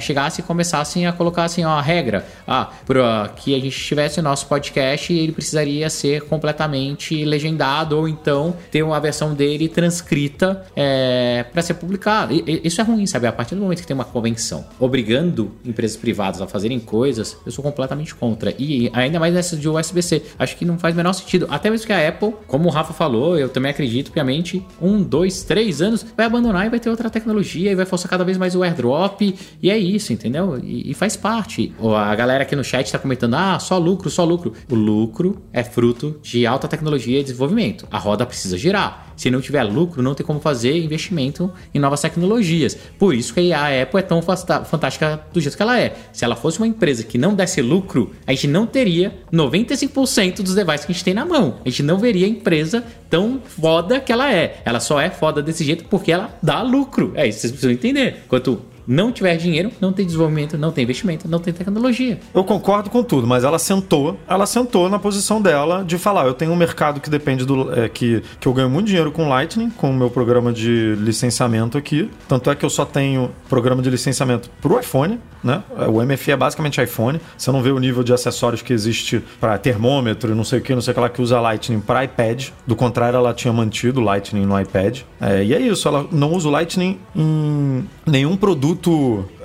[0.00, 4.20] chegasse e começassem a colocar assim, ó, a regra, ah, pra que a gente tivesse
[4.20, 10.64] o nosso podcast, ele precisaria ser completamente legendado ou então ter uma versão dele transcrita
[10.76, 12.32] é, para ser publicado.
[12.34, 13.26] E- isso é ruim, sabe?
[13.26, 17.52] A partir do momento que tem uma convenção obrigando empresas privadas a fazerem coisas, eu
[17.52, 18.54] sou completamente contra.
[18.58, 20.22] E ainda mais essa de USB-C.
[20.38, 21.46] Acho que não faz o menor sentido.
[21.50, 25.42] Até mesmo que a Apple, como o Rafa falou, eu também acredito piamente, um, dois,
[25.44, 28.54] três anos, vai abandonar e vai ter outra tecnologia e vai forçar cada vez mais
[28.54, 29.20] o airdrop.
[29.62, 30.58] E é isso, entendeu?
[30.62, 31.72] E, e faz parte.
[31.96, 34.52] A galera aqui no chat tá comentando: ah, só lucro, só lucro.
[34.70, 37.86] O lucro é fruto de alta tecnologia e desenvolvimento.
[37.90, 39.11] A roda precisa girar.
[39.16, 42.76] Se não tiver lucro, não tem como fazer investimento em novas tecnologias.
[42.98, 45.94] Por isso que a Apple é tão fantástica do jeito que ela é.
[46.12, 50.54] Se ela fosse uma empresa que não desse lucro, a gente não teria 95% dos
[50.54, 51.58] devices que a gente tem na mão.
[51.64, 54.62] A gente não veria a empresa tão foda que ela é.
[54.64, 57.12] Ela só é foda desse jeito porque ela dá lucro.
[57.14, 58.24] É isso, vocês precisam entender.
[58.28, 62.18] Quanto não tiver dinheiro, não tem desenvolvimento, não tem investimento, não tem tecnologia.
[62.34, 66.34] Eu concordo com tudo, mas ela sentou, ela sentou na posição dela de falar, eu
[66.34, 69.70] tenho um mercado que depende do é, que, que eu ganho muito dinheiro com Lightning,
[69.70, 72.10] com o meu programa de licenciamento aqui.
[72.28, 75.62] Tanto é que eu só tenho programa de licenciamento pro iPhone, né?
[75.88, 77.20] O MFI é basicamente iPhone.
[77.36, 80.74] Você não vê o nível de acessórios que existe para termômetro, não sei o que,
[80.74, 82.48] não sei o que lá que usa Lightning para iPad.
[82.66, 85.00] Do contrário, ela tinha mantido o Lightning no iPad.
[85.20, 88.81] É, e é isso, ela não usa o Lightning em nenhum produto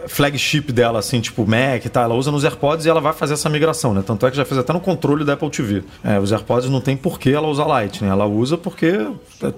[0.08, 3.34] flagship dela, assim, tipo Mac e tal, ela usa nos AirPods e ela vai fazer
[3.34, 4.04] essa migração, né?
[4.06, 5.84] Tanto é que já fez até no controle da Apple TV.
[6.04, 8.88] É, os AirPods não tem por que ela usar Lightning, ela usa porque
[9.44, 9.54] é,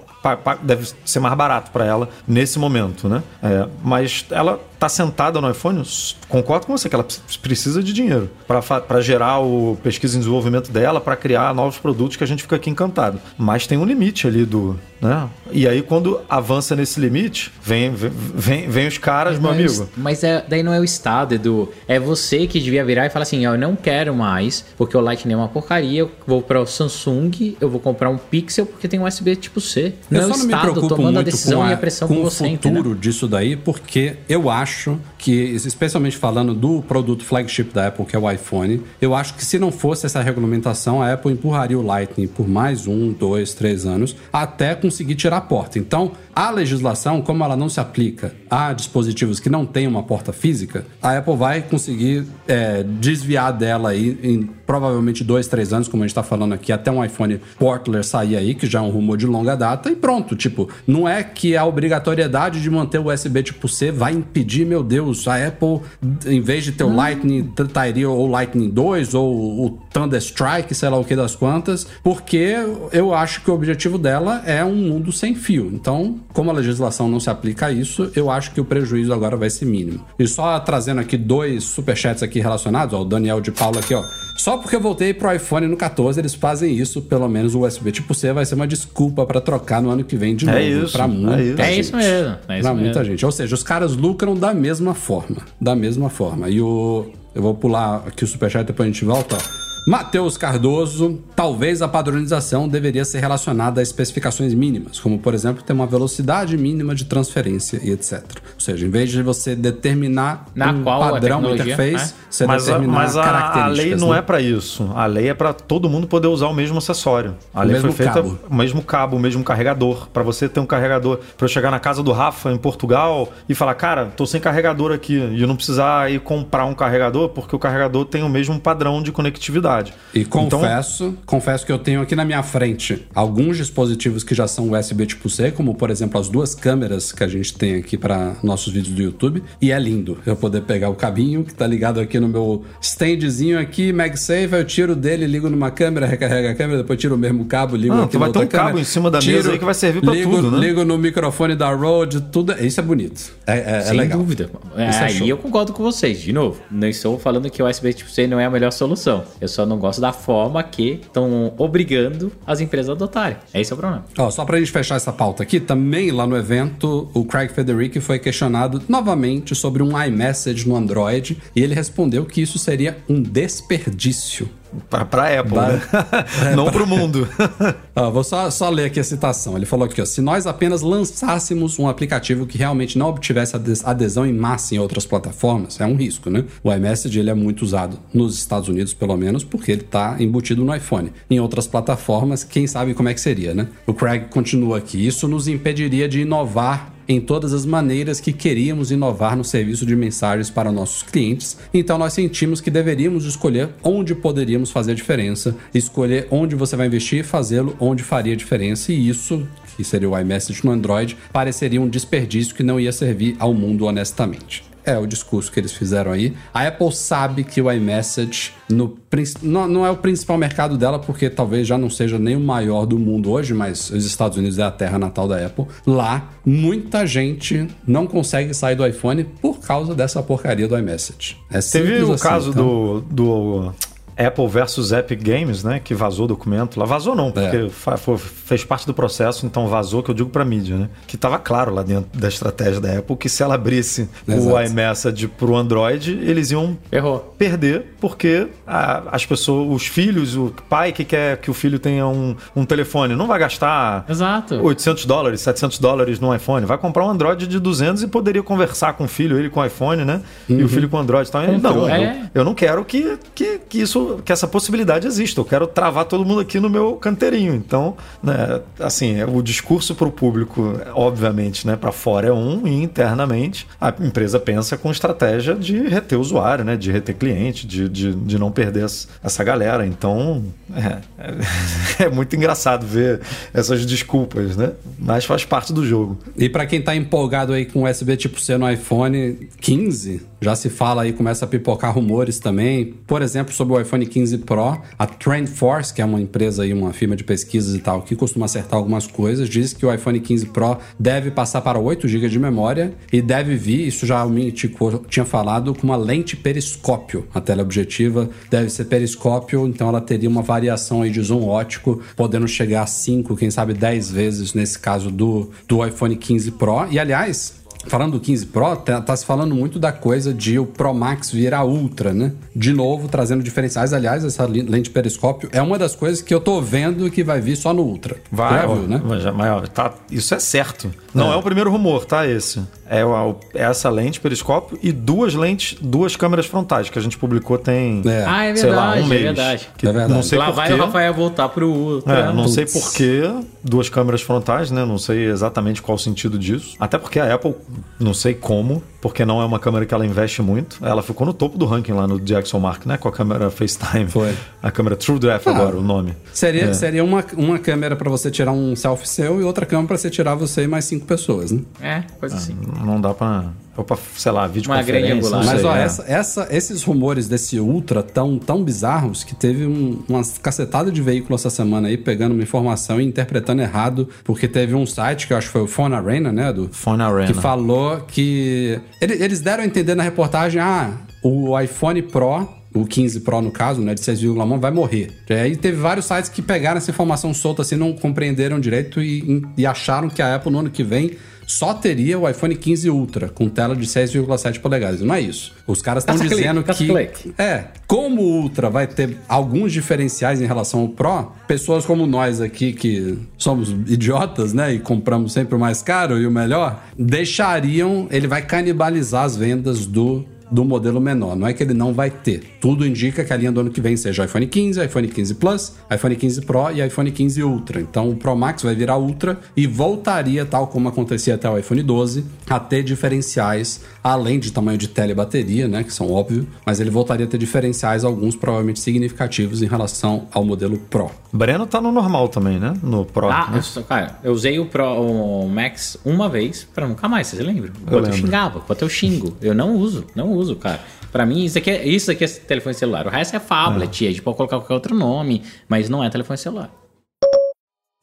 [0.62, 3.22] deve ser mais barato para ela nesse momento, né?
[3.42, 5.82] É, mas ela tá sentada no iPhone,
[6.26, 7.06] concordo com você que ela
[7.42, 12.24] precisa de dinheiro para gerar o pesquisa e desenvolvimento dela, para criar novos produtos que
[12.24, 13.20] a gente fica aqui encantado.
[13.36, 15.28] Mas tem um limite ali do, né?
[15.52, 19.92] E aí quando avança nesse limite, vem vem, vem, vem os caras, meu Mas- amigo.
[19.98, 21.70] Mas é, daí não é o Estado, Edu.
[21.86, 25.34] É você que devia virar e falar assim: eu não quero mais, porque o Lightning
[25.34, 26.00] é uma porcaria.
[26.00, 29.60] Eu vou para o Samsung, eu vou comprar um Pixel porque tem um USB tipo
[29.60, 29.94] C.
[30.10, 32.30] Não eu só não me preocupo a muito decisão com, e a pressão com o
[32.30, 32.94] futuro entendeu?
[32.94, 38.18] disso daí, porque eu acho que, especialmente falando do produto flagship da Apple, que é
[38.18, 42.26] o iPhone, eu acho que se não fosse essa regulamentação, a Apple empurraria o Lightning
[42.26, 45.78] por mais um, dois, três anos, até conseguir tirar a porta.
[45.78, 50.32] Então, a legislação, como ela não se aplica a dispositivos que não têm uma porta
[50.32, 56.04] física, a Apple vai conseguir é, desviar dela aí em provavelmente dois, três anos, como
[56.04, 58.90] a gente está falando aqui, até um iPhone portler sair aí, que já é um
[58.90, 60.36] rumor de longa data, e pronto.
[60.36, 64.84] Tipo, não é que a obrigatoriedade de manter o USB tipo C vai impedir, meu
[64.84, 65.80] Deus, a Apple,
[66.24, 70.72] em vez de ter o Lightning, trataria ou o Lightning 2 ou o Thunder Strike,
[70.72, 72.54] sei lá o que das quantas, porque
[72.92, 75.68] eu acho que o objetivo dela é um mundo sem fio.
[75.74, 79.36] Então, como a legislação não se aplica a isso, eu acho que o prejuízo agora
[79.36, 80.04] vai ser mínimo.
[80.18, 84.02] E só trazendo aqui dois superchats aqui relacionados, ó, o Daniel de Paula aqui, ó.
[84.36, 87.92] Só porque eu voltei pro iPhone no 14, eles fazem isso, pelo menos o USB
[87.92, 90.84] tipo C vai ser uma desculpa para trocar no ano que vem de É novo.
[90.86, 91.60] isso, pra é muita isso.
[91.60, 91.80] É gente.
[91.80, 92.28] isso mesmo.
[92.48, 92.76] É isso Pra mesmo.
[92.76, 93.26] muita gente.
[93.26, 95.36] Ou seja, os caras lucram da mesma forma.
[95.60, 96.48] Da mesma forma.
[96.48, 97.06] E o.
[97.34, 99.36] Eu vou pular aqui o superchat, depois a gente volta.
[99.36, 99.69] ó.
[99.86, 105.72] Matheus Cardoso, talvez a padronização deveria ser relacionada a especificações mínimas, como por exemplo ter
[105.72, 108.22] uma velocidade mínima de transferência e etc.
[108.54, 112.16] Ou seja, em vez de você determinar Na um qual a padrão interface, é?
[112.30, 113.78] você Mas, a, determinar mas a- a, características.
[113.78, 114.18] lei não né?
[114.18, 114.90] é pra isso.
[114.94, 117.34] A lei é pra todo mundo poder usar o mesmo acessório.
[117.52, 118.38] A O lei mesmo foi feita cabo.
[118.48, 120.08] o mesmo cabo, o mesmo carregador.
[120.12, 123.54] Pra você ter um carregador, Pra eu chegar na casa do Rafa em Portugal e
[123.54, 127.56] falar, cara, tô sem carregador aqui e eu não precisar ir comprar um carregador porque
[127.56, 129.79] o carregador tem o mesmo padrão de conectividade.
[130.14, 134.46] E Então, confesso, confesso que eu tenho aqui na minha frente alguns dispositivos que já
[134.46, 137.96] são USB tipo C, como por exemplo as duas câmeras que a gente tem aqui
[137.96, 141.66] para nossos vídeos do YouTube, e é lindo eu poder pegar o cabinho que tá
[141.66, 146.54] ligado aqui no meu standzinho aqui, MagSafe, eu tiro dele, ligo numa câmera, recarrega a
[146.54, 148.80] câmera, depois tiro o mesmo cabo, ligo Ah, aqui tu vai ter um cabo câmera,
[148.80, 150.58] em cima da mesa aí que vai servir ligo, tudo, né?
[150.58, 153.32] Ligo no microfone da Rode, tudo, isso é bonito.
[153.46, 154.18] É, é, é Sem legal.
[154.18, 154.50] dúvida.
[154.76, 155.04] É, é show.
[155.04, 156.60] aí eu concordo com vocês, de novo.
[156.70, 159.24] Não estou falando que o USB tipo C não é a melhor solução.
[159.40, 163.36] Eu só não gosto da forma que estão obrigando as empresas a adotarem.
[163.52, 164.04] Esse é o problema.
[164.16, 168.00] Ó, só pra gente fechar essa pauta aqui, também lá no evento, o Craig Federici
[168.00, 173.22] foi questionado novamente sobre um iMessage no Android e ele respondeu que isso seria um
[173.22, 174.48] desperdício.
[174.88, 175.82] Pra, pra Apple, Ba- né?
[176.56, 177.28] não pro mundo.
[177.94, 179.56] Ó, vou só, só ler aqui a citação.
[179.56, 183.84] Ele falou aqui, ó, se nós apenas lançássemos um aplicativo que realmente não obtivesse ades-
[183.84, 186.44] adesão em massa em outras plataformas, é um risco, né?
[186.62, 190.64] O iMessage ele é muito usado nos Estados Unidos, pelo menos, porque ele está embutido
[190.64, 191.12] no iPhone.
[191.28, 193.68] Em outras plataformas, quem sabe como é que seria, né?
[193.86, 198.92] O Craig continua aqui, isso nos impediria de inovar em todas as maneiras que queríamos
[198.92, 201.58] inovar no serviço de mensagens para nossos clientes.
[201.74, 207.18] Então nós sentimos que deveríamos escolher onde poderíamos fazer diferença, escolher onde você vai investir
[207.18, 208.92] e fazê-lo onde faria diferença.
[208.92, 209.44] E isso,
[209.76, 213.86] que seria o iMessage no Android, pareceria um desperdício que não ia servir ao mundo
[213.86, 214.69] honestamente.
[214.90, 216.34] É o discurso que eles fizeram aí.
[216.52, 218.96] A Apple sabe que o iMessage no,
[219.42, 222.86] não, não é o principal mercado dela, porque talvez já não seja nem o maior
[222.86, 225.66] do mundo hoje, mas os Estados Unidos é a terra natal da Apple.
[225.86, 231.36] Lá, muita gente não consegue sair do iPhone por causa dessa porcaria do iMessage.
[231.50, 232.64] É Teve o assim, caso então.
[232.64, 233.74] do, do
[234.16, 235.80] Apple versus Epic Games, né?
[235.82, 236.84] Que vazou o documento lá.
[236.84, 237.68] Vazou não, porque É.
[237.96, 238.18] foi-
[238.50, 240.88] fez parte do processo, então vazou, que eu digo pra mídia, né?
[241.06, 244.66] Que tava claro lá dentro da estratégia da Apple que se ela abrisse o Exato.
[244.72, 247.32] iMessage pro Android, eles iam Errou.
[247.38, 252.08] perder, porque a- as pessoas, os filhos, o pai que quer que o filho tenha
[252.08, 254.56] um, um telefone, não vai gastar Exato.
[254.60, 256.66] 800 dólares, 700 dólares no iPhone.
[256.66, 259.64] Vai comprar um Android de 200 e poderia conversar com o filho, ele com o
[259.64, 260.22] iPhone, né?
[260.48, 261.28] E o filho com o Android.
[261.28, 262.30] Então, não, eu, é.
[262.34, 265.40] eu não quero que, que, que isso, que essa possibilidade exista.
[265.40, 267.54] Eu quero travar todo mundo aqui no meu canteirinho.
[267.54, 268.39] Então, né,
[268.78, 273.66] assim, é, o discurso para o público, obviamente, né, para fora é um e internamente
[273.80, 278.38] a empresa pensa com estratégia de reter usuário, né, de reter cliente, de, de, de
[278.38, 279.86] não perder essa, galera.
[279.86, 283.20] Então, é, é, é muito engraçado ver
[283.52, 284.72] essas desculpas, né?
[284.98, 286.18] Mas faz parte do jogo.
[286.36, 290.70] E pra quem tá empolgado aí com USB tipo C no iPhone 15, já se
[290.70, 292.94] fala aí, começa a pipocar rumores também.
[293.06, 296.92] Por exemplo, sobre o iPhone 15 Pro, a TrendForce, que é uma empresa aí, uma
[296.92, 300.46] firma de pesquisas e tal, que costuma acertar algumas coisas, diz que o iPhone 15
[300.46, 305.04] Pro deve passar para 8 GB de memória e deve vir, isso já o Mintico
[305.08, 307.26] tinha falado, com uma lente periscópio.
[307.34, 312.00] A tela objetiva deve ser periscópio, então ela teria uma variação aí de zoom ótico,
[312.16, 316.86] podendo chegar a 5, quem sabe 10 vezes nesse caso do, do iPhone 15 Pro.
[316.90, 320.66] E aliás, Falando do 15 Pro, tá, tá se falando muito da coisa de o
[320.66, 322.32] Pro Max virar Ultra, né?
[322.54, 323.92] De novo, trazendo diferenciais.
[323.92, 327.56] Aliás, essa lente periscópio é uma das coisas que eu tô vendo que vai vir
[327.56, 328.16] só no Ultra.
[328.30, 329.00] Vai, viu, né?
[329.04, 330.90] mas tá, isso é certo.
[331.14, 331.36] Não é.
[331.36, 332.26] o primeiro rumor, tá?
[332.26, 332.60] Esse.
[332.88, 337.16] É, o- é essa lente periscópio e duas lentes, duas câmeras frontais que a gente
[337.16, 338.24] publicou tem, É.
[338.26, 339.22] Ah, é sei lá, verdade, um é mês.
[339.22, 339.68] verdade.
[339.76, 340.12] Que É verdade.
[340.12, 340.74] Não sei Lá por vai quê.
[340.74, 342.18] o Rafael voltar pro Ultra.
[342.18, 342.80] É, não sei Putz.
[342.84, 343.22] por que
[343.62, 344.84] duas câmeras frontais, né?
[344.84, 346.74] Não sei exatamente qual o sentido disso.
[346.80, 347.54] Até porque a Apple,
[347.98, 350.78] não sei como, porque não é uma câmera que ela investe muito.
[350.84, 352.96] Ela ficou no topo do ranking lá no Jackson Mark, né?
[352.96, 354.06] Com a câmera FaceTime.
[354.08, 354.34] Foi.
[354.62, 355.50] A câmera TrueDepth Ah.
[355.50, 356.14] agora, o nome.
[356.32, 356.72] Seria, É.
[356.74, 360.10] seria uma, uma câmera pra você tirar um selfie seu e outra câmera pra você
[360.10, 361.60] tirar você e mais cinco pessoas, né?
[361.80, 362.56] É, coisa assim.
[362.84, 363.46] Não dá pra,
[363.80, 365.14] ou pra sei lá, videoconferência.
[365.14, 365.40] angular.
[365.40, 365.82] não Mas sei, ó, é.
[365.82, 371.00] essa, essa- esses rumores desse Ultra tão, tão bizarros que teve um, uma cacetada de
[371.02, 375.32] veículo essa semana aí pegando uma informação e interpretando errado, porque teve um site que
[375.32, 376.52] eu acho que foi o Phone Arena, né?
[376.52, 377.26] Do, Phone Arena.
[377.26, 378.78] que falou que.
[379.00, 382.48] ele- Eles deram a entender na reportagem: ah, o iPhone Pro.
[382.72, 385.10] O 15 Pro, no caso, né, de 6,1, vai morrer.
[385.28, 389.42] E aí teve vários sites que pegaram essa informação solta assim, não compreenderam direito e,
[389.56, 391.16] e acharam que a Apple no ano que vem
[391.50, 395.00] só teria o iPhone 15 Ultra com tela de 6,7 polegadas.
[395.00, 395.52] Não é isso.
[395.66, 397.34] Os caras estão dizendo que caça-clique.
[397.36, 402.40] é, como o Ultra vai ter alguns diferenciais em relação ao Pro, pessoas como nós
[402.40, 408.06] aqui que somos idiotas, né, e compramos sempre o mais caro e o melhor, deixariam,
[408.12, 411.36] ele vai canibalizar as vendas do do modelo menor.
[411.36, 412.42] Não é que ele não vai ter.
[412.60, 415.72] Tudo indica que a linha do ano que vem seja iPhone 15, iPhone 15 Plus,
[415.90, 417.80] iPhone 15 Pro e iPhone 15 Ultra.
[417.80, 421.82] Então o Pro Max vai virar Ultra e voltaria, tal como acontecia até o iPhone
[421.82, 426.46] 12, a ter diferenciais, além de tamanho de tela e bateria, né, que são óbvio,
[426.66, 431.10] mas ele voltaria a ter diferenciais, alguns provavelmente significativos em relação ao modelo Pro.
[431.32, 432.74] Breno tá no normal também, né?
[432.82, 433.30] No Pro.
[433.30, 433.62] Ah, né?
[433.76, 437.72] eu, cara, eu usei o, Pro, o Max uma vez pra nunca mais, vocês lembram?
[437.80, 438.18] Enquanto eu, lembro.
[438.18, 439.36] xingava, enquanto eu xingo.
[439.40, 440.80] Eu não uso, não uso, cara.
[441.12, 443.06] Pra mim, isso aqui é, isso aqui é telefone celular.
[443.06, 446.38] O resto é phablet, a gente pode colocar qualquer outro nome, mas não é telefone
[446.38, 446.70] celular.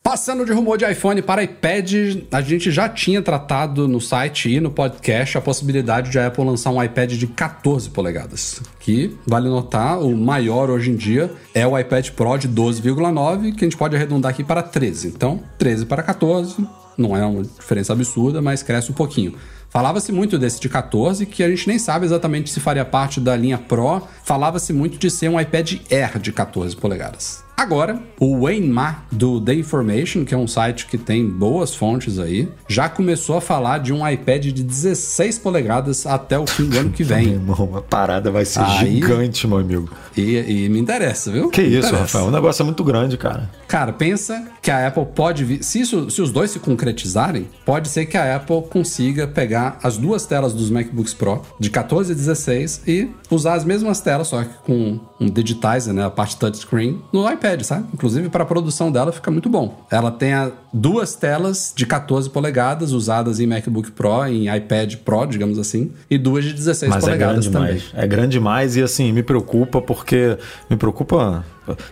[0.07, 1.91] Passando de rumor de iPhone para iPad,
[2.31, 6.45] a gente já tinha tratado no site e no podcast a possibilidade de a Apple
[6.45, 8.61] lançar um iPad de 14 polegadas.
[8.79, 13.65] Que, vale notar, o maior hoje em dia é o iPad Pro de 12,9, que
[13.65, 15.09] a gente pode arredondar aqui para 13.
[15.09, 16.65] Então, 13 para 14,
[16.97, 19.35] não é uma diferença absurda, mas cresce um pouquinho.
[19.77, 23.35] Falava-se muito desse de 14, que a gente nem sabe exatamente se faria parte da
[23.35, 24.01] linha Pro.
[24.23, 27.45] Falava-se muito de ser um iPad Air de 14 polegadas.
[27.55, 32.19] Agora, o Wayne Ma, do The Information, que é um site que tem boas fontes
[32.19, 36.77] aí, já começou a falar de um iPad de 16 polegadas até o fim do
[36.77, 37.27] ano que Meu vem.
[37.29, 39.89] irmão, a parada vai ser Aí- gigante, meu amigo.
[40.15, 41.49] E, e me interessa, viu?
[41.49, 41.97] Que Me isso, interessa.
[42.03, 42.25] Rafael?
[42.25, 43.49] O negócio é muito grande, cara.
[43.67, 45.63] Cara, pensa que a Apple pode vir.
[45.63, 49.97] Se, isso- se os dois se concretizarem, pode ser que a Apple consiga pegar as
[49.97, 54.43] duas telas dos MacBooks Pro, de 14 e 16, e usar as mesmas telas, só
[54.43, 56.05] que com um digitizer, né?
[56.05, 57.87] A parte touchscreen, no iPad, sabe?
[57.93, 59.85] Inclusive, para a produção dela fica muito bom.
[59.91, 65.25] Ela tem a- duas telas de 14 polegadas usadas em MacBook Pro, em iPad Pro,
[65.25, 67.75] digamos assim, e duas de 16 Mas é polegadas grande também.
[67.77, 67.91] demais.
[68.03, 70.37] É grande demais e assim, me preocupa porque.
[70.69, 71.43] Me preocupa.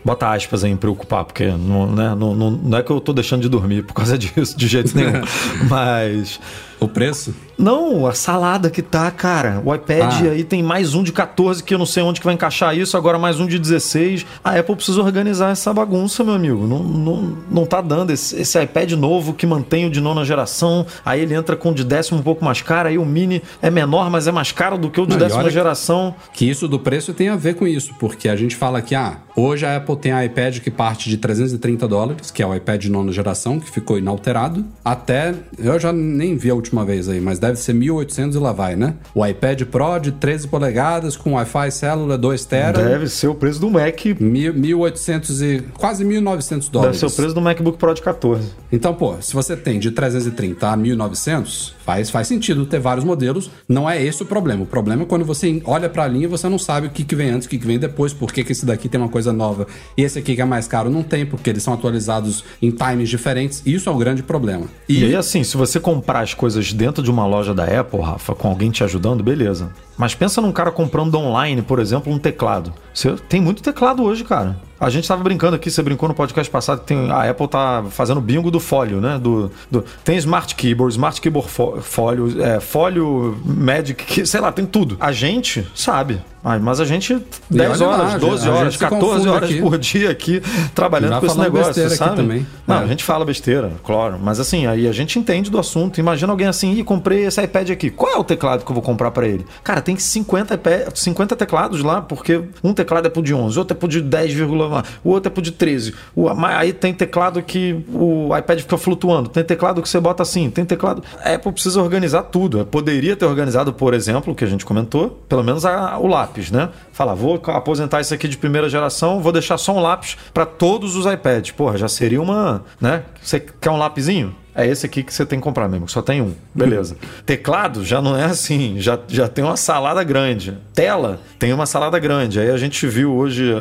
[0.03, 3.13] Bota aspas aí em preocupar, porque não, né, não, não, não é que eu tô
[3.13, 5.21] deixando de dormir por causa disso, de jeito nenhum.
[5.69, 6.39] Mas.
[6.85, 7.33] O preço?
[7.57, 9.61] Não, a salada que tá, cara.
[9.65, 10.31] O iPad Ah.
[10.31, 12.95] aí tem mais um de 14, que eu não sei onde que vai encaixar isso,
[12.95, 14.25] agora mais um de 16.
[14.43, 16.67] A Apple precisa organizar essa bagunça, meu amigo.
[16.67, 18.11] Não, não, não tá dando.
[18.11, 21.73] Esse, esse iPad novo que mantém o de nona geração, aí ele entra com o
[21.73, 24.77] de décimo um pouco mais caro, aí o mini é menor, mas é mais caro
[24.77, 26.13] do que o de Não, décima geração.
[26.33, 29.17] Que isso do preço tem a ver com isso, porque a gente fala que, ah,
[29.35, 32.81] hoje a Apple tem a iPad que parte de 330 dólares, que é o iPad
[32.81, 37.21] de nona geração, que ficou inalterado, até, eu já nem vi a última vez aí,
[37.21, 38.95] mas deve ser 1.800 e lá vai, né?
[39.13, 43.59] O iPad Pro de 13 polegadas com Wi-Fi célula 2 tera, Deve ser o preço
[43.61, 44.03] do Mac.
[44.19, 46.97] mil- 1.800 e quase 1.900 Deve dólares.
[46.99, 48.49] ser o preço do MacBook Pro de 14.
[48.71, 53.49] Então, pô, se você tem de 330 a 1900, faz, faz sentido ter vários modelos.
[53.69, 54.63] Não é esse o problema.
[54.63, 57.15] O problema é quando você olha pra linha e você não sabe o que, que
[57.15, 59.31] vem antes, o que, que vem depois, por que, que esse daqui tem uma coisa
[59.31, 62.71] nova e esse aqui que é mais caro não tem, porque eles são atualizados em
[62.71, 63.61] times diferentes.
[63.65, 64.65] Isso é o grande problema.
[64.89, 68.01] E, E, aí, assim, se você comprar as coisas dentro de uma loja da Apple,
[68.01, 69.69] Rafa, com alguém te ajudando, beleza.
[69.97, 72.73] Mas pensa num cara comprando online, por exemplo, um teclado.
[72.93, 74.59] Você tem muito teclado hoje, cara.
[74.79, 77.83] A gente tava brincando aqui, você brincou no podcast passado que tem, a Apple tá
[77.91, 79.17] fazendo bingo do fólio, né?
[79.17, 84.65] Do, do- tem Smart Keyboard, Smart Keyboard fó- fólio, é, fólio Magic, sei lá, tem
[84.65, 84.97] tudo.
[84.99, 86.19] A gente sabe.
[86.45, 87.19] Mas mas a gente
[87.49, 89.61] 10 olha lá, horas, 12 a horas, gente se 14 confunde horas aqui.
[89.61, 90.41] por dia aqui
[90.75, 92.15] trabalhando com esse negócio, sabe?
[92.17, 92.47] também.
[92.67, 92.83] Não, É.
[92.83, 94.19] a gente fala besteira, claro.
[94.21, 95.99] Mas assim, aí a gente entende do assunto.
[95.99, 97.89] Imagina alguém assim, ih, comprei esse iPad aqui.
[97.89, 99.43] Qual é o teclado que eu vou comprar pra ele?
[99.63, 103.75] Cara, tem 50, iPad, 50 teclados lá, porque um teclado é pro de 11, outro
[103.75, 105.93] é pro de 10,1, o outro é pro de 13.
[106.15, 110.49] O, aí tem teclado que o iPad fica flutuando, tem teclado que você bota assim,
[110.51, 111.01] tem teclado.
[111.23, 112.59] A Apple precisa organizar tudo.
[112.59, 116.07] Eu poderia ter organizado, por exemplo, o que a gente comentou, pelo menos a- o
[116.07, 116.69] lápis, né?
[116.91, 120.95] Falar, vou aposentar isso aqui de primeira geração, vou deixar só um lápis para todos
[120.95, 121.51] os iPads.
[121.51, 123.03] Porra, já seria uma, né?
[123.21, 124.35] Você quer um lapisinho?
[124.57, 126.33] É esse aqui que você tem que comprar mesmo, só tem um.
[126.53, 126.95] Beleza.
[127.25, 130.57] Teclado já não é assim, já, já tem uma salada grande.
[130.73, 132.39] Tela tem uma salada grande.
[132.39, 133.51] Aí a gente viu hoje,